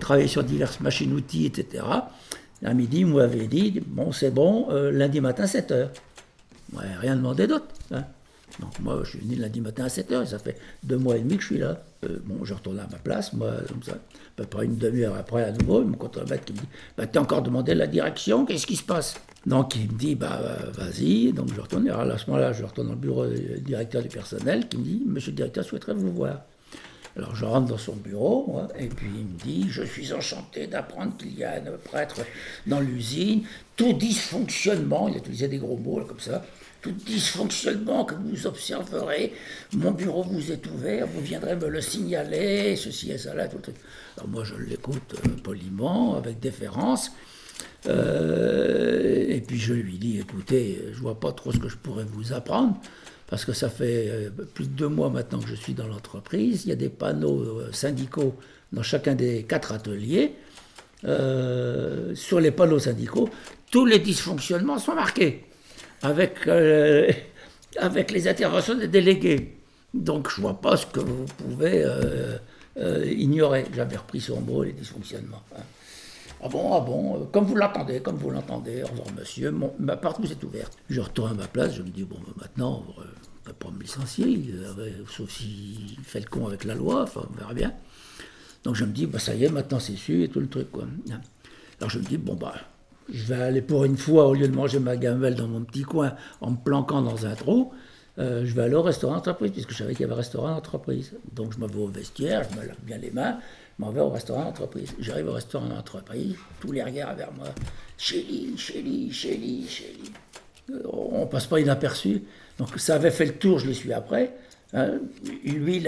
[0.00, 1.84] travailler sur diverses machines-outils, etc.
[2.64, 5.90] À midi, on m'avait dit, bon, c'est bon, lundi matin, 7 heures.
[6.72, 7.66] Ouais, rien demandé d'autre.
[7.92, 8.04] Hein.
[8.60, 11.20] Donc moi, je suis venu lundi matin à 7 heures, ça fait deux mois et
[11.20, 11.80] demi que je suis là.
[12.24, 13.96] bon, je retourne à ma place, moi, comme ça, à
[14.36, 17.42] peu près une demi-heure après, à nouveau, mon contremaître qui me dit, bah, t'as encore
[17.42, 19.14] demandé la direction, qu'est-ce qui se passe?
[19.46, 20.40] Donc il me dit, bah
[20.74, 24.02] vas-y, donc je retourne, alors à ce moment-là, je retourne dans le bureau du directeur
[24.02, 26.42] du personnel qui me dit, monsieur le directeur souhaiterait vous voir.
[27.16, 31.16] Alors je rentre dans son bureau, et puis il me dit, je suis enchanté d'apprendre
[31.18, 32.22] qu'il y a un prêtre
[32.66, 33.42] dans l'usine,
[33.76, 36.42] tout dysfonctionnement, il a utilisé des gros mots comme ça,
[36.80, 39.32] tout dysfonctionnement que vous observerez,
[39.74, 43.62] mon bureau vous est ouvert, vous viendrez me le signaler, ceci et cela, tout le
[43.62, 43.76] truc.
[44.16, 47.12] Alors moi je l'écoute euh, poliment, avec déférence,
[47.86, 52.04] euh, et puis je lui dis, écoutez, je vois pas trop ce que je pourrais
[52.04, 52.80] vous apprendre,
[53.28, 56.64] parce que ça fait euh, plus de deux mois maintenant que je suis dans l'entreprise.
[56.64, 58.34] Il y a des panneaux euh, syndicaux
[58.72, 60.34] dans chacun des quatre ateliers.
[62.14, 63.28] sur les panneaux syndicaux,
[63.70, 65.44] tous les dysfonctionnements sont marqués,
[66.02, 66.46] avec,
[67.76, 69.56] avec les interventions des délégués.
[69.92, 71.84] Donc je vois pas ce que vous pouvez
[73.10, 73.66] ignorer.
[73.74, 75.42] J'avais repris son mot, les dysfonctionnements.
[75.54, 75.62] Hein.
[76.44, 79.96] Ah bon, ah bon, euh, comme vous l'entendez, comme vous l'entendez, au revoir monsieur, ma
[79.96, 80.76] porte vous est ouverte.
[80.90, 83.06] Je retourne à ma place, je me dis, bon, ben, maintenant, on ne
[83.46, 87.38] va pas me licencier, euh, sauf s'il fait le con avec la loi, enfin, on
[87.38, 87.72] verra bien.
[88.64, 90.70] Donc je me dis, bah, ça y est, maintenant c'est su et tout le truc,
[90.72, 90.84] quoi.
[91.78, 92.54] Alors je me dis, bon, bah,
[93.12, 95.82] je vais aller pour une fois, au lieu de manger ma gamelle dans mon petit
[95.82, 97.72] coin en me planquant dans un trou,
[98.18, 100.54] euh, je vais aller au restaurant d'entreprise, puisque je savais qu'il y avait un restaurant
[100.54, 101.14] d'entreprise.
[101.34, 103.38] Donc je me vais au vestiaire, je me lave bien les mains,
[103.78, 104.94] m'en vais au restaurant d'entreprise.
[104.98, 107.48] J'arrive au restaurant d'entreprise, tous les regards vers moi.
[107.98, 110.12] Chélie, Chélie, Chélie, Chélie.
[110.92, 112.22] On passe pas inaperçu.
[112.58, 114.34] Donc ça avait fait le tour, je l'ai su après.
[114.72, 115.00] Hein.
[115.44, 115.84] Lui,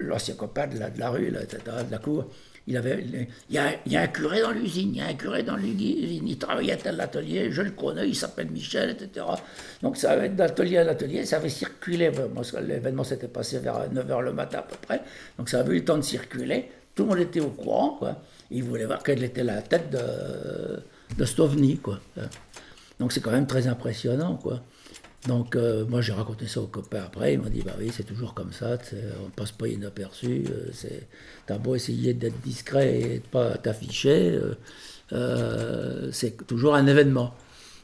[0.00, 2.26] l'ancien copain de la, de la rue, de la cour,
[2.66, 3.04] il, avait,
[3.50, 5.42] il, y a, il y a un curé dans l'usine, il y a un curé
[5.42, 9.26] dans l'usine, il travaillait à tel atelier, je le connais, il s'appelle Michel, etc.
[9.82, 12.10] Donc ça avait d'atelier à l'atelier, ça avait circulé,
[12.66, 15.02] l'événement s'était passé vers 9h le matin à peu près,
[15.38, 18.22] donc ça avait eu le temps de circuler, tout le monde était au courant, quoi.
[18.50, 20.80] Il voulait voir quelle était la tête de,
[21.16, 22.00] de Stovny, quoi.
[23.00, 24.60] Donc c'est quand même très impressionnant, quoi.
[25.26, 28.04] Donc euh, moi j'ai raconté ça aux copains après, ils m'ont dit bah oui c'est
[28.04, 28.76] toujours comme ça,
[29.24, 30.88] on passe pas inaperçu, euh,
[31.46, 34.38] t'as beau essayer d'être discret et de pas t'afficher,
[35.12, 37.34] euh, c'est toujours un événement,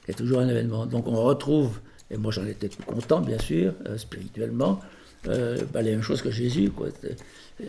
[0.06, 0.84] c'est toujours un événement.
[0.84, 4.80] Donc on retrouve, et moi j'en étais tout content bien sûr, spirituellement,
[5.28, 6.70] euh, bah, la même chose que Jésus.
[6.70, 6.88] Quoi.
[7.60, 7.64] Euh,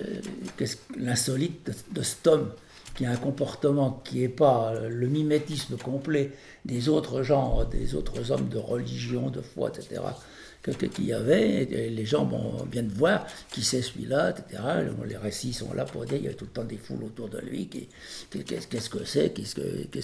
[0.97, 2.51] l'insolite de, cet homme
[2.95, 6.31] qui a un comportement qui n'est pas le mimétisme complet
[6.65, 10.01] des autres gens, des autres hommes de religion, de foi, etc
[10.69, 11.65] qu'il y avait.
[11.65, 12.29] les gens
[12.65, 14.61] bien de voir qui c'est celui-là, etc.
[15.07, 17.29] Les récits sont là pour dire il y a tout le temps des foules autour
[17.29, 17.67] de lui.
[17.67, 19.55] Qu'est-ce que c'est Qu'est-ce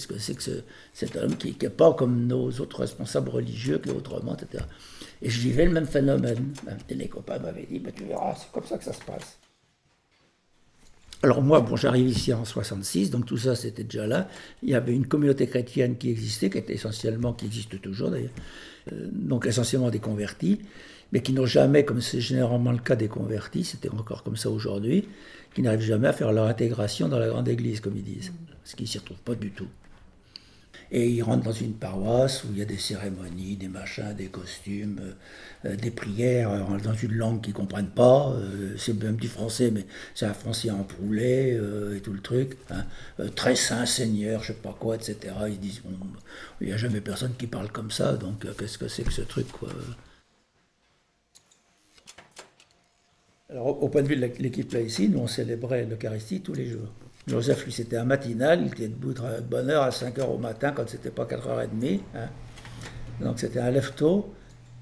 [0.06, 3.92] que c'est que, cet homme qui n'est pas comme nos autres responsables religieux, qui est
[3.92, 4.64] autrement, etc.
[5.22, 6.52] Et je vivais le même phénomène.
[6.88, 9.38] les copains m'avaient dit tu verras, c'est comme ça que ça se passe.
[11.24, 14.28] Alors moi, bon, j'arrive ici en 66, donc tout ça c'était déjà là.
[14.62, 18.30] Il y avait une communauté chrétienne qui existait, qui était essentiellement, qui existe toujours d'ailleurs,
[18.92, 20.60] euh, donc essentiellement des convertis,
[21.10, 24.48] mais qui n'ont jamais, comme c'est généralement le cas des convertis, c'était encore comme ça
[24.48, 25.08] aujourd'hui,
[25.54, 28.76] qui n'arrivent jamais à faire leur intégration dans la grande église, comme ils disent, ce
[28.76, 29.68] qui ne s'y retrouve pas du tout.
[30.90, 34.28] Et ils rentrent dans une paroisse où il y a des cérémonies, des machins, des
[34.28, 35.14] costumes,
[35.64, 38.30] euh, des prières euh, dans une langue qu'ils ne comprennent pas.
[38.30, 41.58] Euh, c'est même du français, mais c'est un français en poulet
[41.94, 42.56] et tout le truc.
[42.70, 42.84] Hein.
[43.34, 45.16] très saint Seigneur, je sais pas quoi, etc.
[45.48, 45.94] Ils disent, bon,
[46.60, 49.22] il n'y a jamais personne qui parle comme ça, donc qu'est-ce que c'est que ce
[49.22, 49.68] truc quoi?
[53.50, 56.92] Alors, au point de vue de l'équipe nous on célébrait l'Eucharistie tous les jours.
[57.28, 60.38] Joseph, lui, c'était un matinal, il était debout de bonne heure à 5 h au
[60.38, 62.00] matin quand c'était pas 4h30.
[62.14, 62.28] Hein.
[63.20, 64.32] Donc c'était un lève-tôt.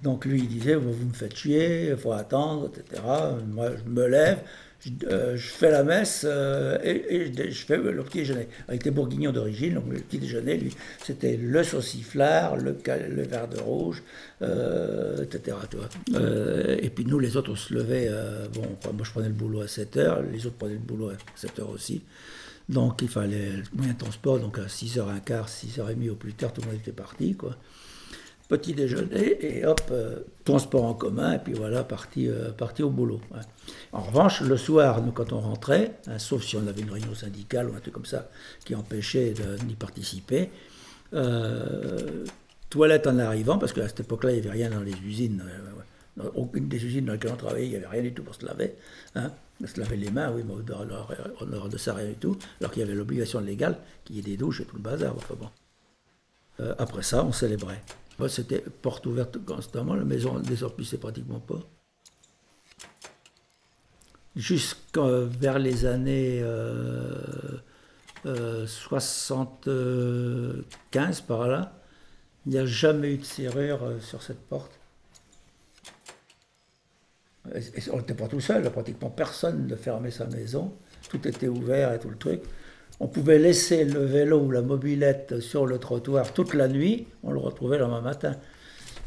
[0.02, 3.02] Donc lui, il disait, vous, me faites chier, il faut attendre, etc.
[3.48, 4.38] Moi, je me lève,
[4.80, 8.46] je, euh, fais la messe euh, et, je fais le petit déjeuner.
[8.68, 12.76] Il était bourguignon d'origine, donc le petit déjeuner, lui, c'était le sauciflard, le,
[13.08, 14.02] le verre de rouge,
[14.42, 15.56] euh, etc.
[16.82, 18.10] et puis nous, les autres, on se levait,
[18.54, 21.14] bon, moi je prenais le boulot à 7 h les autres prenaient le boulot à
[21.34, 22.02] 7 h aussi.
[22.68, 26.68] Donc il fallait moyen de transport, donc à 6h15, 6h30 au plus tard, tout le
[26.68, 27.36] monde était parti,
[28.48, 32.90] petit déjeuner et hop, euh, transport en commun, et puis voilà, parti, euh, parti au
[32.90, 33.20] boulot.
[33.92, 37.14] En revanche, le soir, nous, quand on rentrait, hein, sauf si on avait une réunion
[37.14, 38.28] syndicale ou un truc comme ça
[38.64, 39.34] qui empêchait
[39.66, 40.50] d'y participer,
[41.14, 42.24] euh,
[42.70, 45.42] toilette en arrivant, parce qu'à cette époque-là, il n'y avait rien dans les usines.
[46.34, 48.44] aucune des usines dans lesquelles on travaillait, il n'y avait rien du tout pour se
[48.44, 48.74] laver.
[49.14, 49.32] Hein.
[49.64, 52.36] Se laver les mains, oui, mais en dehors de ça, rien du tout.
[52.60, 55.14] Alors qu'il y avait l'obligation légale qu'il y ait des douches et tout le bazar.
[55.16, 55.48] Enfin bon.
[56.78, 57.82] après ça, on célébrait.
[58.28, 61.60] C'était porte ouverte constamment, la maison ne désorpissait pratiquement pas.
[64.34, 66.42] Jusqu'à vers les années
[68.24, 71.78] 75 euh, euh, par là,
[72.46, 74.72] il n'y a jamais eu de serrure euh, sur cette porte.
[77.92, 80.72] On n'était pas tout seul, pratiquement personne ne fermait sa maison,
[81.08, 82.40] tout était ouvert et tout le truc.
[82.98, 87.30] On pouvait laisser le vélo ou la mobilette sur le trottoir toute la nuit, on
[87.30, 88.36] le retrouvait le lendemain matin.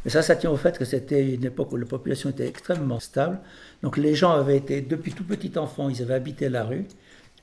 [0.04, 3.00] Mais ça, ça tient au fait que c'était une époque où la population était extrêmement
[3.00, 3.38] stable.
[3.82, 6.86] Donc les gens avaient été, depuis tout petit enfant, ils avaient habité la rue.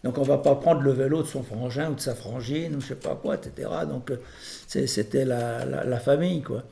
[0.04, 2.76] Donc on ne va pas prendre le vélo de son frangin ou de sa frangine
[2.76, 3.70] ou je sais pas quoi, etc.
[3.88, 4.18] Donc euh,
[4.68, 6.64] c'était la, famille, quoi.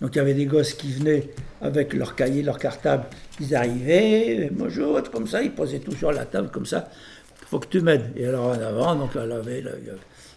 [0.00, 3.04] Donc il y avait des gosses qui venaient avec leur cahier, leur cartable.
[3.40, 6.88] Ils arrivaient, bonjour, comme ça, ils posaient tout sur la table, comme ça
[7.48, 8.12] faut que tu m'aides.
[8.16, 9.24] Et alors en avant, donc là,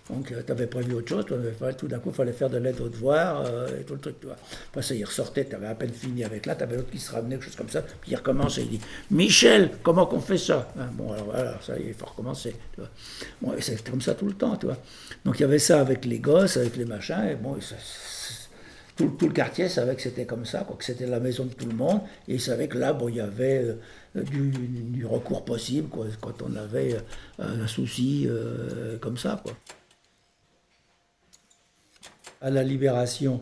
[0.09, 1.25] donc tu avais prévu autre chose,
[1.77, 4.19] tout d'un coup, il fallait faire de l'aide aux devoirs euh, et tout le truc.
[4.19, 4.35] Tu vois.
[4.69, 6.99] Après ça, il ressortait, tu avais à peine fini avec là, tu avais l'autre qui
[6.99, 10.37] se ramenait, quelque chose comme ça, puis il recommençait, il dit Michel, comment qu'on fait
[10.37, 10.71] ça?
[10.77, 12.55] Hein, Bon, alors voilà, ça, il faut recommencer.
[12.73, 12.89] Tu vois.
[13.41, 14.77] Bon, et c'était comme ça tout le temps, tu vois.
[15.23, 17.57] Donc il y avait ça avec les gosses, avec les machins, et bon,
[19.09, 21.75] tout, le quartier savait que c'était comme ça, que c'était la maison de tout le
[21.75, 23.63] monde, et il savait que là, bon, il y avait.
[23.63, 23.75] Euh,
[24.13, 29.41] du, recours possible quand on avait euh, un souci euh, comme ça.
[32.41, 33.41] À la libération,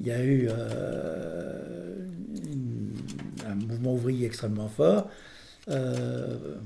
[0.00, 0.48] il y a eu
[3.46, 5.10] un mouvement ouvrier extrêmement fort.
[5.66, 5.74] Il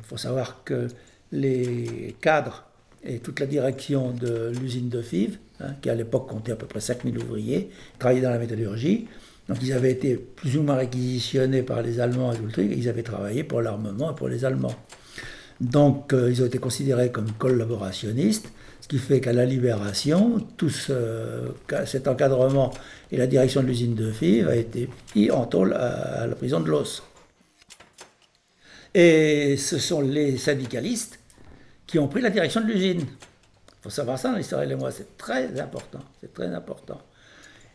[0.02, 0.88] faut savoir que
[1.30, 2.64] les cadres
[3.04, 6.66] et toute la direction de l'usine de Fives, hein, qui à l'époque comptait à peu
[6.66, 9.08] près 5000 ouvriers, travaillaient dans la métallurgie.
[9.48, 12.70] Donc ils avaient été plus ou moins réquisitionnés par les Allemands et tout le truc,
[12.70, 14.76] et ils avaient travaillé pour l'armement et pour les Allemands.
[15.60, 20.68] Donc euh, ils ont été considérés comme collaborationnistes, ce qui fait qu'à la libération, tout
[20.70, 22.72] cet encadrement
[23.12, 26.60] et la direction de l'usine de Fives a été mis en tôle à, la prison
[26.60, 27.02] de Los.
[28.94, 31.20] Et ce sont les syndicalistes
[31.92, 33.00] qui ont pris la direction de l'usine.
[33.00, 36.98] Il faut savoir ça dans l'histoire et moi, c'est très important, c'est très important.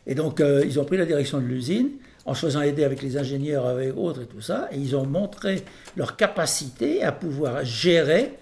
[0.07, 1.91] Et donc, euh, ils ont pris la direction de l'usine
[2.25, 5.05] en se faisant aider avec les ingénieurs, avec autres et tout ça, et ils ont
[5.05, 5.63] montré
[5.95, 8.33] leur capacité à pouvoir gérer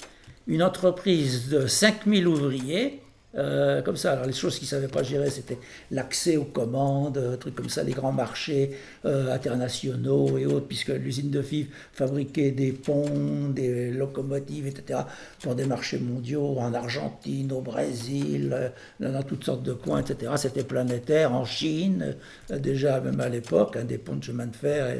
[0.47, 3.01] une entreprise de 5000 ouvriers
[3.37, 4.13] Euh, comme ça.
[4.13, 5.57] Alors les choses qu'ils ne savaient pas gérer, c'était
[5.91, 10.89] l'accès aux commandes, euh, trucs comme ça, les grands marchés euh, internationaux et autres, puisque
[10.89, 15.01] l'usine de FIV fabriquait des ponts, des locomotives, etc.,
[15.41, 18.71] pour des marchés mondiaux en Argentine, au Brésil,
[19.01, 20.31] dans toutes sortes de coins, etc.
[20.37, 22.15] C'était planétaire, en Chine,
[22.49, 24.95] déjà même à l'époque, hein, des ponts de chemin de fer.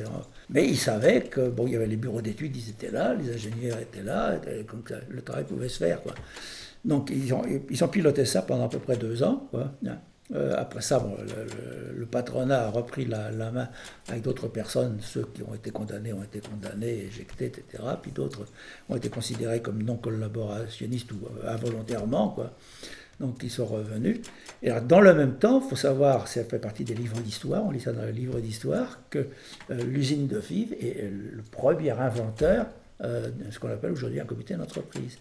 [0.50, 3.34] mais ils savaient que, bon, il y avait les bureaux d'études, ils étaient là, les
[3.34, 6.14] ingénieurs étaient là, comme le travail pouvait se faire, quoi.
[6.86, 9.50] Donc ils ont, ils ont piloté ça pendant à peu près deux ans.
[10.34, 11.06] Euh, après ça,
[11.96, 13.70] le, patronat a repris la, main
[14.08, 14.98] avec d'autres personnes.
[15.02, 17.84] Ceux qui ont été condamnés ont été condamnés, éjectés, etc.
[18.02, 18.46] Puis d'autres
[18.90, 22.38] ont été considérés comme non collaborationnistes ou euh, involontairement.
[23.20, 24.20] Donc ils sont revenus.
[24.64, 27.72] Et dans le même temps, il faut savoir, ça fait partie des livres d'histoire, on
[27.72, 29.28] lit ça dans les livres d'histoire, que
[29.70, 32.68] euh, l'usine de Fives est le premier inventeur
[33.02, 35.18] de ce qu'on appelle aujourd'hui un comité d'entreprise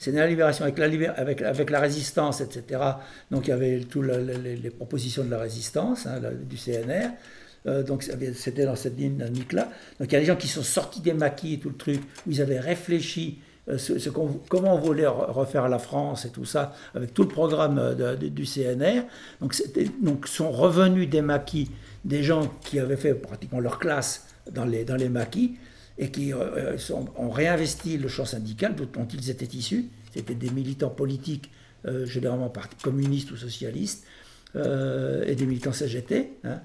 [0.00, 2.80] c'est la libération, avec la, avec, la résistance, etc.
[3.30, 7.10] Donc il y avait toutes les, propositions de la résistance, hein, du CNR.
[7.66, 9.70] Euh, donc c'était dans cette dynamique-là.
[10.00, 12.00] Donc il y a des gens qui sont sortis des maquis et tout le truc,
[12.26, 13.76] où ils avaient réfléchi euh,
[14.48, 18.44] comment on voulait refaire la France et tout ça, avec tout le programme euh, du
[18.44, 19.02] CNR.
[19.42, 19.54] Donc,
[20.00, 21.70] donc sont revenus des maquis
[22.06, 25.58] des gens qui avaient fait pratiquement leur classe dans les maquis,
[26.00, 29.90] et qui euh, sont, ont réinvesti le champ syndical dont ils étaient issus.
[30.12, 31.52] C'était des militants politiques,
[31.86, 32.50] euh, généralement
[32.82, 34.04] communistes ou socialistes,
[34.56, 36.32] euh, et des militants CGT.
[36.42, 36.60] Hein.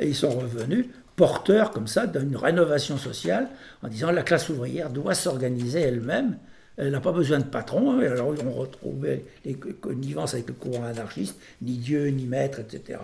[0.00, 3.48] et ils sont revenus porteurs comme ça d'une rénovation sociale
[3.82, 6.38] en disant la classe ouvrière doit s'organiser elle-même
[6.76, 7.92] elle n'a pas besoin de patron.
[7.92, 8.00] Hein.
[8.00, 12.98] Alors on retrouvait les connivences avec le courant anarchiste, ni Dieu, ni maître, etc.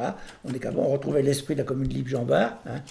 [0.44, 2.82] On est capable, on retrouvait l'esprit de la commune libre Jean hein.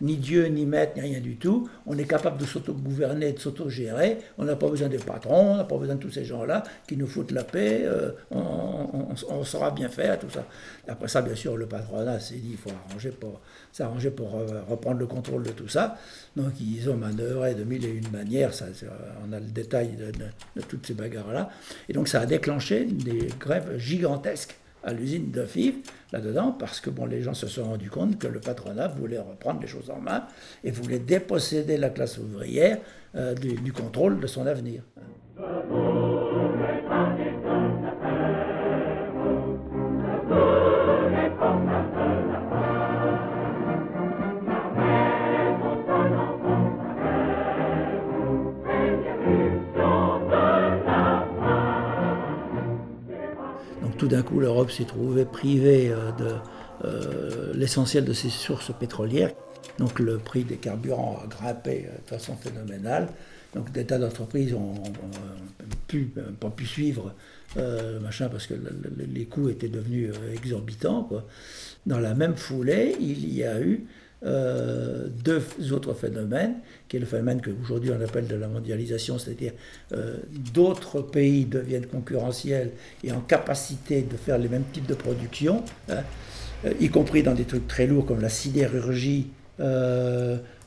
[0.00, 1.68] ni Dieu, ni maître, ni rien du tout.
[1.86, 4.18] On est capable de s'auto-gouverner, de s'auto-gérer.
[4.38, 6.96] On n'a pas besoin des patrons, on n'a pas besoin de tous ces gens-là qui
[6.96, 7.82] nous foutent la paix.
[7.84, 10.46] Euh, on, saura bien faire, tout ça.
[10.88, 13.40] Après ça, bien sûr, le patronat s'est dit il faut arranger pour,
[13.72, 15.98] s'arranger pour euh, reprendre le contrôle de tout ça.
[16.36, 18.54] Donc ils ont manœuvré de mille et une manières.
[18.54, 18.66] Ça,
[19.26, 20.26] on a le détail de de
[20.68, 21.50] toutes ces bagarres-là.
[21.88, 25.76] Et donc ça a déclenché des grèves gigantesques à l'usine de FIV,
[26.12, 29.66] là-dedans, parce que les gens se sont rendus compte que le patronat voulait reprendre les
[29.66, 30.24] choses en main
[30.62, 32.78] et voulait déposséder la classe ouvrière
[33.16, 34.82] euh, du, contrôle de son avenir.
[54.14, 56.34] D'un coup, l'Europe s'est trouvée privée euh, de
[56.84, 59.32] euh, l'essentiel de ses sources pétrolières.
[59.78, 63.08] Donc le prix des carburants a grimpé euh, de façon phénoménale.
[63.56, 64.74] Donc des tas d'entreprises ont,
[66.40, 67.14] pas pu suivre
[68.02, 68.54] machin parce que
[68.98, 71.08] les coûts étaient devenus exorbitants.
[71.86, 73.86] Dans la même foulée, il y a eu
[74.24, 76.54] euh, deux autres phénomènes,
[76.88, 79.52] qui est le phénomène qu'aujourd'hui on appelle de la mondialisation, c'est-à-dire
[79.92, 80.16] euh,
[80.54, 82.70] d'autres pays deviennent concurrentiels
[83.02, 85.98] et en capacité de faire les mêmes types de production, hein,
[86.64, 89.28] euh, y compris dans des trucs très lourds comme la sidérurgie,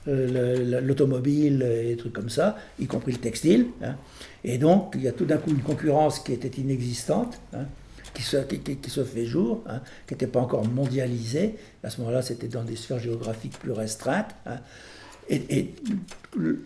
[0.06, 3.66] l'automobile et des trucs comme ça, y compris le textile.
[3.82, 3.96] Hein.
[4.44, 7.40] Et donc il y a tout d'un coup une concurrence qui était inexistante.
[7.54, 7.66] Hein
[8.18, 11.56] qui se, fait jour, hein, qui n'était pas encore mondialisé.
[11.84, 14.34] À ce moment-là, c'était dans des sphères géographiques plus restreintes.
[14.46, 14.58] Hein.
[15.30, 15.74] et,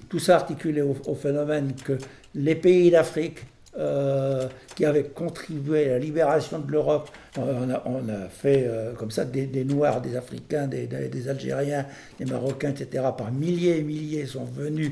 [0.09, 1.97] tout ça articulé au, phénomène que
[2.35, 3.45] les pays d'Afrique
[3.77, 7.69] euh, qui avaient contribué à la libération de l'Europe, on,
[8.09, 11.85] a, fait euh, comme ça des, Noirs, des Africains, des, des, Algériens,
[12.19, 14.91] des Marocains, etc., par milliers et milliers sont venus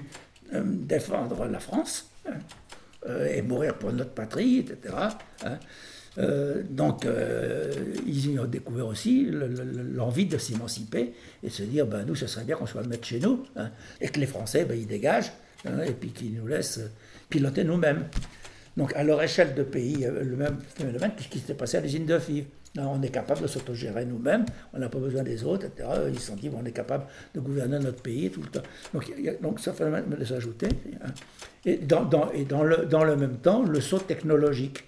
[0.54, 2.38] euh, défendre la France hein,
[3.30, 4.96] et mourir pour notre patrie, etc.
[6.20, 7.72] Euh, donc, euh,
[8.06, 9.30] ils ont découvert aussi
[9.94, 13.08] l'envie de s'émanciper et de se dire, ben, nous, ce serait bien qu'on soit mettre
[13.08, 13.70] chez nous, hein,
[14.02, 15.32] et que les Français, ben, ils dégagent,
[15.66, 16.82] hein, et puis qu'ils nous laissent
[17.30, 18.06] piloter nous-mêmes.
[18.76, 22.06] Donc, à leur échelle de pays, euh, le même phénomène qui s'est passé à l'usine
[22.06, 22.46] de FIV.
[22.78, 25.90] on est capable de s'autogérer nous-mêmes, on n'a pas besoin des autres, etc.
[26.10, 28.68] Ils se sont dit, on est capable de gouverner notre pays tout le temps.
[28.94, 30.68] Donc, y a, donc ce phénomène de s'ajouter.
[31.02, 31.12] Hein.
[31.66, 34.84] Et, dans le même temps, le saut technologique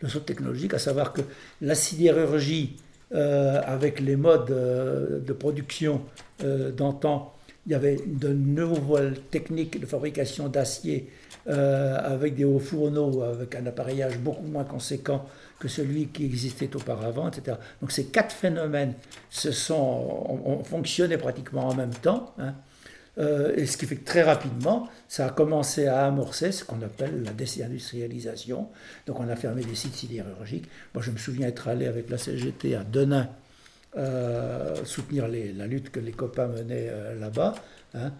[0.00, 1.22] le saut technologique, à savoir que
[1.60, 2.76] la sidérurgie,
[3.12, 6.02] euh, avec les modes euh, de production
[6.44, 7.34] euh, d'antan,
[7.66, 11.10] il y avait de nouvelles techniques de fabrication d'acier
[11.46, 15.26] avec des hauts fourneaux, avec un appareillage beaucoup moins conséquent
[15.58, 17.56] que celui qui existait auparavant, etc.
[17.80, 18.94] Donc ces quatre phénomènes
[19.30, 22.34] se sont, ont, fonctionné pratiquement en même temps.
[22.38, 22.54] Hein.
[23.18, 26.80] Euh, et ce qui fait que très rapidement, ça a commencé à amorcer ce qu'on
[26.82, 28.68] appelle la désindustrialisation.
[29.06, 30.68] Donc on a fermé des sites sidérurgiques.
[30.94, 33.28] Moi je me souviens être allé avec la CGT à Denain
[33.96, 37.54] euh, soutenir la lutte que les copains menaient euh, là-bas.
[37.94, 38.12] Hein.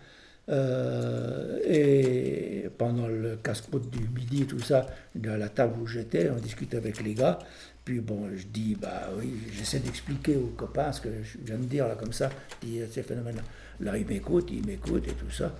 [1.64, 4.88] et pendant le casse-croûte du midi, tout ça,
[5.24, 7.38] à la table où j'étais, on discutait avec les gars.
[7.84, 11.64] Puis bon, je dis, bah oui, j'essaie d'expliquer aux copains ce que je viens de
[11.64, 12.30] dire là comme ça,
[12.62, 13.43] ces phénomènes-là.
[13.81, 15.53] Là, il m'écoute, il m'écoute et tout ça.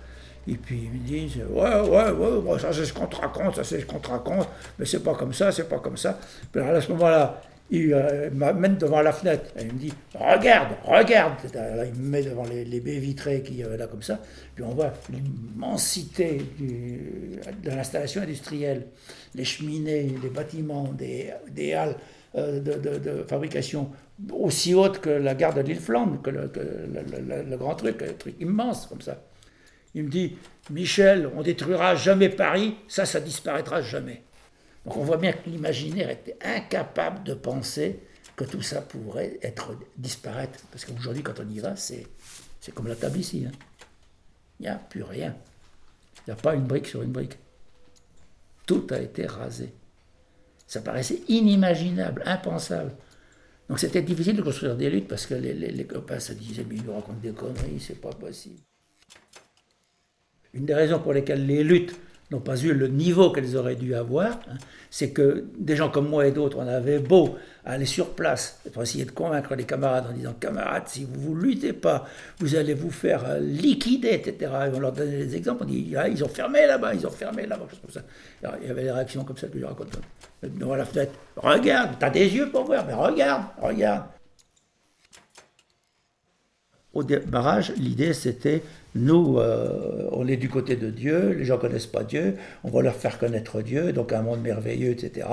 [0.47, 3.63] Et puis ils me disent Ouais, ouais, ouais, ça c'est ce qu'on te raconte, ça
[3.63, 4.47] c'est ce qu'on te raconte,
[4.79, 6.19] mais c'est pas comme ça, c'est pas comme ça.
[6.51, 9.93] Puis alors, à ce moment-là, il euh, m'amène devant la fenêtre et il me dit
[10.13, 14.19] Regarde, regarde Il me met devant les, baies vitrées qu'il y avait là comme ça.
[14.53, 18.87] Puis on voit l'immensité de l'installation industrielle,
[19.33, 21.95] les cheminées, les bâtiments, des, des halles
[22.35, 23.91] euh, de, fabrication
[24.31, 28.85] aussi haute que la gare de l'île Flandre, que, le, grand truc, un truc immense
[28.87, 29.21] comme ça.
[29.93, 30.37] Il me dit,
[30.69, 34.21] Michel, on détruira jamais Paris, ça, ça disparaîtra jamais.
[34.85, 37.99] Donc on voit bien que l'imaginaire était incapable de penser
[38.35, 40.59] que tout ça pourrait être disparaître.
[40.71, 42.07] Parce qu'aujourd'hui, quand on y va, c'est,
[42.61, 43.45] c'est comme la table ici.
[43.47, 43.51] Hein.
[44.59, 45.35] Il n'y a plus rien.
[46.19, 47.37] Il n'y a pas une brique sur une brique.
[48.65, 49.73] Tout a été rasé.
[50.71, 52.93] Ça paraissait inimaginable, impensable.
[53.67, 56.85] Donc c'était difficile de construire des luttes parce que les, copains se disaient mais ils
[56.85, 58.61] nous racontent des conneries, c'est pas possible.
[60.53, 61.93] Une des raisons pour lesquelles les luttes
[62.31, 64.55] n'ont pas eu le niveau qu'elles auraient dû avoir, hein,
[64.89, 68.83] c'est que des gens comme moi et d'autres, on avait beau aller sur place pour
[68.83, 72.07] essayer de convaincre les camarades en disant camarades, si vous ne luttez pas,
[72.39, 74.49] vous allez vous faire euh, liquider, etc.
[74.67, 77.11] Et on leur donnait des exemples, on dit ah, ils ont fermé là-bas, ils ont
[77.11, 78.03] fermé là-bas, comme ça.
[78.61, 79.97] il y avait des réactions comme ça que je raconte
[80.43, 81.13] devant la fenêtre.
[81.35, 84.05] Regarde, t'as des yeux pour voir, mais regarde, regarde.
[86.93, 88.63] Au démarrage, l'idée c'était,
[88.95, 92.35] nous, euh, on est du côté de Dieu, les gens connaissent pas Dieu,
[92.65, 95.25] on va leur faire connaître Dieu, donc un monde merveilleux, etc.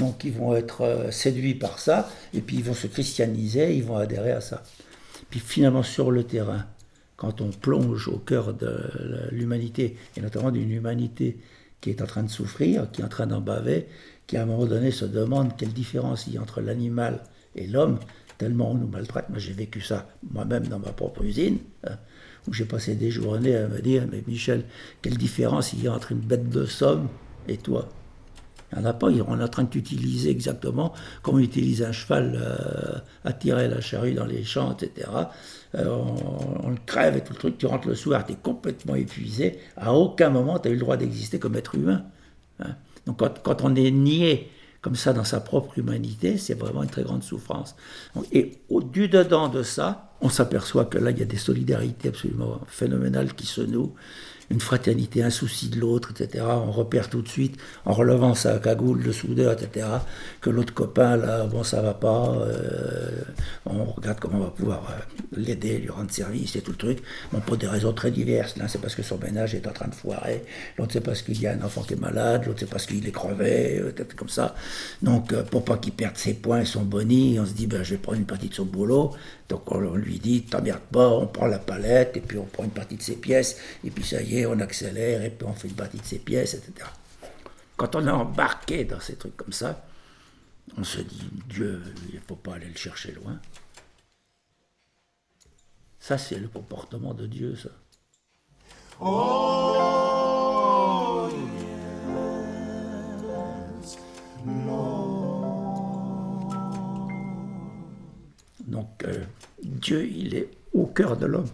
[0.00, 3.84] Donc ils vont être euh, séduits par ça, et puis ils vont se christianiser, ils
[3.84, 4.64] vont adhérer à ça.
[5.30, 6.66] Puis finalement sur le terrain,
[7.16, 8.76] quand on plonge au cœur de
[9.30, 11.38] l'humanité, et notamment d'une humanité
[11.80, 13.86] qui est en train de souffrir, qui est en train d'en baver,
[14.26, 17.22] qui à un moment donné se demande quelle différence il y a entre l'animal
[17.54, 17.98] et l'homme,
[18.38, 19.28] tellement on nous maltraite.
[19.28, 21.96] Moi j'ai vécu ça moi-même dans ma propre usine, hein,
[22.48, 24.64] où j'ai passé des journées à me dire, mais Michel,
[25.02, 27.08] quelle différence il y a entre une bête de somme
[27.48, 27.88] et toi?
[28.72, 31.82] Il n'y en a pas, on est en train de t'utiliser exactement comme on utilise
[31.82, 35.08] un cheval euh, à tirer la charrue dans les champs, etc.
[35.76, 35.88] Euh,
[36.64, 39.60] on, le crève et tout le truc, tu rentres le soir, tu es complètement épuisé,
[39.76, 42.04] à aucun moment tu as eu le droit d'exister comme être humain.
[42.58, 42.74] Hein.
[43.06, 44.50] Donc quand, on est nié
[44.82, 47.74] comme ça dans sa propre humanité, c'est vraiment une très grande souffrance.
[48.32, 52.60] Et au-dessus dedans de ça, on s'aperçoit que là, il y a des solidarités absolument
[52.68, 53.94] phénoménales qui se nouent
[54.50, 56.44] une fraternité, un souci de l'autre, etc.
[56.48, 59.86] On repère tout de suite, en relevant sa cagoule de soudeur, etc.,
[60.40, 63.22] que l'autre copain, là, bon, ça va pas, euh,
[63.64, 66.98] on regarde comment on va pouvoir euh, l'aider, lui rendre service et tout le truc.
[67.32, 68.56] Bon, pour des raisons très diverses.
[68.56, 70.44] L'un, c'est parce que son ménage est en train de foirer,
[70.78, 73.06] l'autre, c'est parce qu'il y a un enfant qui est malade, l'autre, c'est parce qu'il
[73.06, 74.54] est crevé, euh, peut-être comme ça.
[75.02, 77.92] Donc, pour pas qu'il perde ses points et son boni, on se dit, ben, je
[77.92, 79.12] vais prendre une partie de son boulot.
[79.48, 82.70] Donc, on, lui dit, t'emmerdes pas, on prend la palette, et puis on prend une
[82.70, 85.68] partie de ses pièces, et puis ça y est, on accélère, et puis on fait
[85.68, 86.88] une partie de ses pièces, etc.
[87.76, 89.86] Quand on est embarqué dans ces trucs comme ça,
[90.76, 93.38] on se dit, Dieu, il ne faut pas aller le chercher loin.
[96.00, 97.70] Ça, c'est le comportement de Dieu, ça.
[99.00, 99.76] Oh,
[108.66, 109.24] Donc, euh,
[109.62, 111.48] Dieu, il est au cœur de l'homme.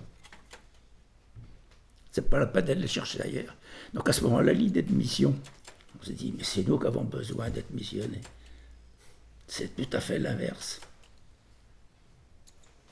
[2.11, 3.57] C'est pas la peine d'aller chercher ailleurs.
[3.95, 5.35] Donc à ce moment-là, l'idée de mission,
[5.99, 8.21] on s'est dit, mais c'est nous qui avons besoin d'être missionnés.
[9.47, 10.81] C'est tout à fait l'inverse.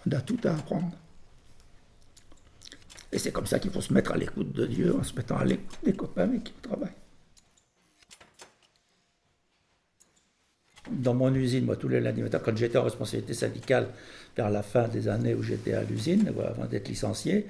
[0.07, 0.97] On a tout à apprendre.
[3.13, 5.37] Et c'est comme ça qu'il faut se mettre à l'écoute de Dieu en se mettant
[5.37, 6.95] à l'écoute des copains avec qui on travaille.
[10.91, 13.89] Dans mon usine, moi, tous les lundis matin, quand j'étais en responsabilité syndicale
[14.37, 17.47] vers la fin des années où j'étais à l'usine, avant d'être licencié,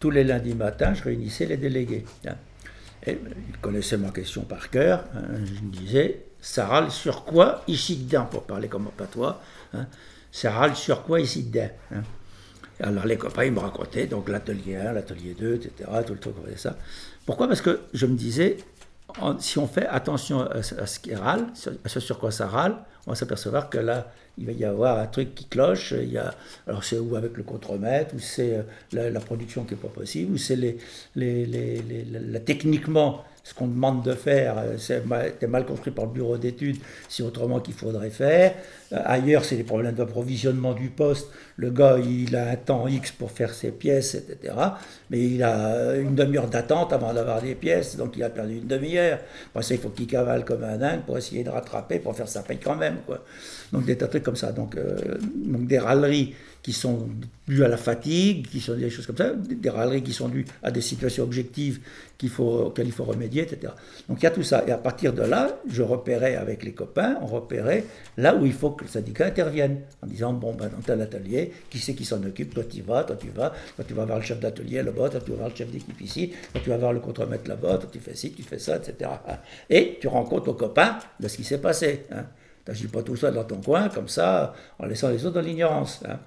[0.00, 2.04] tous les lundis matins, je réunissais les délégués.
[2.26, 2.36] Hein.
[3.06, 5.04] Et ils connaissaient ma question par cœur.
[5.14, 5.22] Hein.
[5.44, 9.40] Je me disais, ça râle sur quoi ici dedans, pour parler comme patois.
[9.72, 9.86] Hein.
[10.32, 11.70] Ça râle sur quoi ici dedans.
[11.92, 12.02] Hein.
[12.80, 16.34] Alors les copains, ils me racontaient donc l'atelier 1, l'atelier 2, etc., tout le truc
[16.34, 16.76] comme ça.
[17.24, 17.46] Pourquoi?
[17.46, 18.56] Parce que je me disais,
[19.38, 21.46] si on fait attention à, ce qui râle,
[21.84, 22.76] à ce sur quoi ça râle,
[23.06, 25.92] on va s'apercevoir que là, il va y avoir un truc qui cloche.
[25.92, 26.34] Il y a,
[26.66, 30.32] alors c'est ou avec le contremaître, ou c'est euh, la, production qui n'est pas possible,
[30.32, 30.78] ou c'est les,
[31.14, 36.06] les, les, la, techniquement ce qu'on demande de faire, euh, c'est mal, mal compris par
[36.06, 36.78] le bureau d'études,
[37.10, 38.54] c'est autrement qu'il faudrait faire.
[38.92, 41.28] Euh, ailleurs, c'est les problèmes d'approvisionnement du poste.
[41.56, 44.54] Le gars, il a un temps X pour faire ses pièces, etc.
[45.10, 48.66] Mais il a une demi-heure d'attente avant d'avoir des pièces, donc il a perdu une
[48.66, 49.18] demi-heure.
[49.50, 52.28] Après ça, il faut qu'il cavale comme un dingue pour essayer de rattraper, pour faire
[52.28, 52.96] sa paye quand même.
[53.06, 53.22] Quoi.
[53.72, 54.52] Donc des tas de trucs comme ça.
[54.52, 56.34] Donc, euh, donc des râleries
[56.64, 57.10] qui sont
[57.46, 60.46] dues à la fatigue, qui sont des choses comme ça, des râleries qui sont dues
[60.62, 61.80] à des situations objectives
[62.16, 63.74] qu'il faut, auxquelles il faut remédier, etc.
[64.08, 64.64] Donc il y a tout ça.
[64.66, 67.84] Et à partir de là, je repérais avec les copains, on repérait
[68.16, 71.52] là où il faut que le syndicat intervienne, en disant, bon, ben, dans tel atelier,
[71.68, 72.54] qui c'est qui s'en occupe?
[72.54, 75.20] Toi tu vas, toi tu vas, toi tu vas voir le chef d'atelier là-bas, toi
[75.22, 77.90] tu vas voir le chef d'équipe ici, toi tu vas voir le contremaître là-bas, toi
[77.92, 79.10] tu fais ci, tu fais ça, etc.
[79.68, 82.06] Et tu rends compte aux copains de ce qui s'est passé.
[82.10, 82.24] Hein.
[82.64, 85.46] Tu n'agis pas tout seul dans ton coin, comme ça, en laissant les autres dans
[85.46, 86.00] l'ignorance.
[86.08, 86.18] Hein.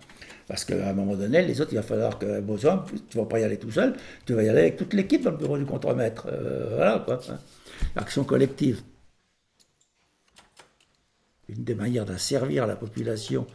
[0.47, 3.27] Parce qu'à un moment donné, les autres, il va falloir que, besoin, tu ne vas
[3.27, 3.93] pas y aller tout seul,
[4.25, 6.27] tu vas y aller avec toute l'équipe dans le bureau du contremaître.
[6.31, 7.19] Euh, voilà, quoi.
[7.95, 8.81] Action collective.
[11.49, 13.45] Une des manières d'asservir la population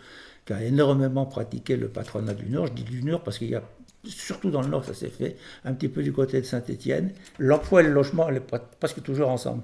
[0.44, 3.54] qui a énormément pratiqué le patronat du Nord, je dis du Nord parce qu'il y
[3.54, 3.62] a,
[4.04, 7.80] surtout dans le Nord, ça s'est fait, un petit peu du côté de Saint-Étienne, l'emploi
[7.80, 8.42] et le logement allaient
[8.80, 9.62] presque toujours ensemble.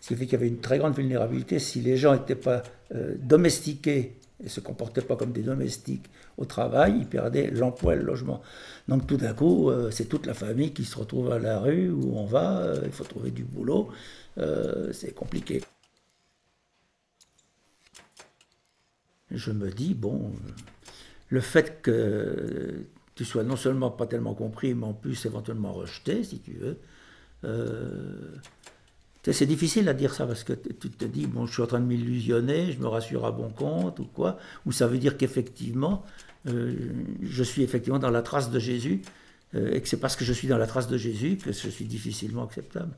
[0.00, 1.58] Ce qui fait qu'il y avait une très grande vulnérabilité.
[1.58, 2.62] Si les gens n'étaient pas
[2.94, 6.06] euh, domestiqués et se comportaient pas comme des domestiques
[6.38, 8.42] au travail, ils perdaient l'emploi et le logement.
[8.88, 11.90] Donc tout d'un coup, euh, c'est toute la famille qui se retrouve à la rue
[11.90, 13.88] où on va, euh, il faut trouver du boulot,
[14.38, 15.62] euh, c'est compliqué.
[19.30, 20.32] Je me dis, bon,
[21.28, 26.24] le fait que tu sois non seulement pas tellement compris, mais en plus éventuellement rejeté,
[26.24, 26.78] si tu veux,
[29.24, 31.80] c'est difficile à dire ça parce que tu te dis, bon, je suis en train
[31.80, 36.04] de m'illusionner, je me rassure à bon compte ou quoi, ou ça veut dire qu'effectivement,
[36.48, 36.74] euh,
[37.22, 39.02] je suis effectivement dans la trace de Jésus
[39.54, 41.68] euh, et que c'est parce que je suis dans la trace de Jésus que je
[41.68, 42.96] suis difficilement acceptable.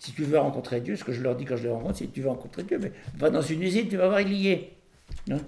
[0.00, 2.08] Si tu veux rencontrer Dieu, ce que je leur dis quand je les rencontre, si
[2.08, 4.58] tu veux rencontrer Dieu, mais va dans une usine, tu vas voir, il y.
[5.30, 5.38] Hein?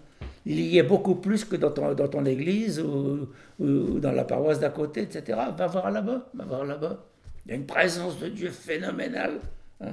[0.47, 4.59] Il y est beaucoup plus que dans ton, dans ton église ou, dans la paroisse
[4.59, 5.39] d'à côté, etc.
[5.57, 7.05] Va voir là-bas, va voir là-bas.
[7.45, 9.41] Il y a une présence de Dieu phénoménale,
[9.81, 9.93] hein.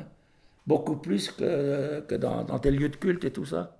[0.65, 3.77] beaucoup plus que, que dans, dans tes lieux de culte et tout ça.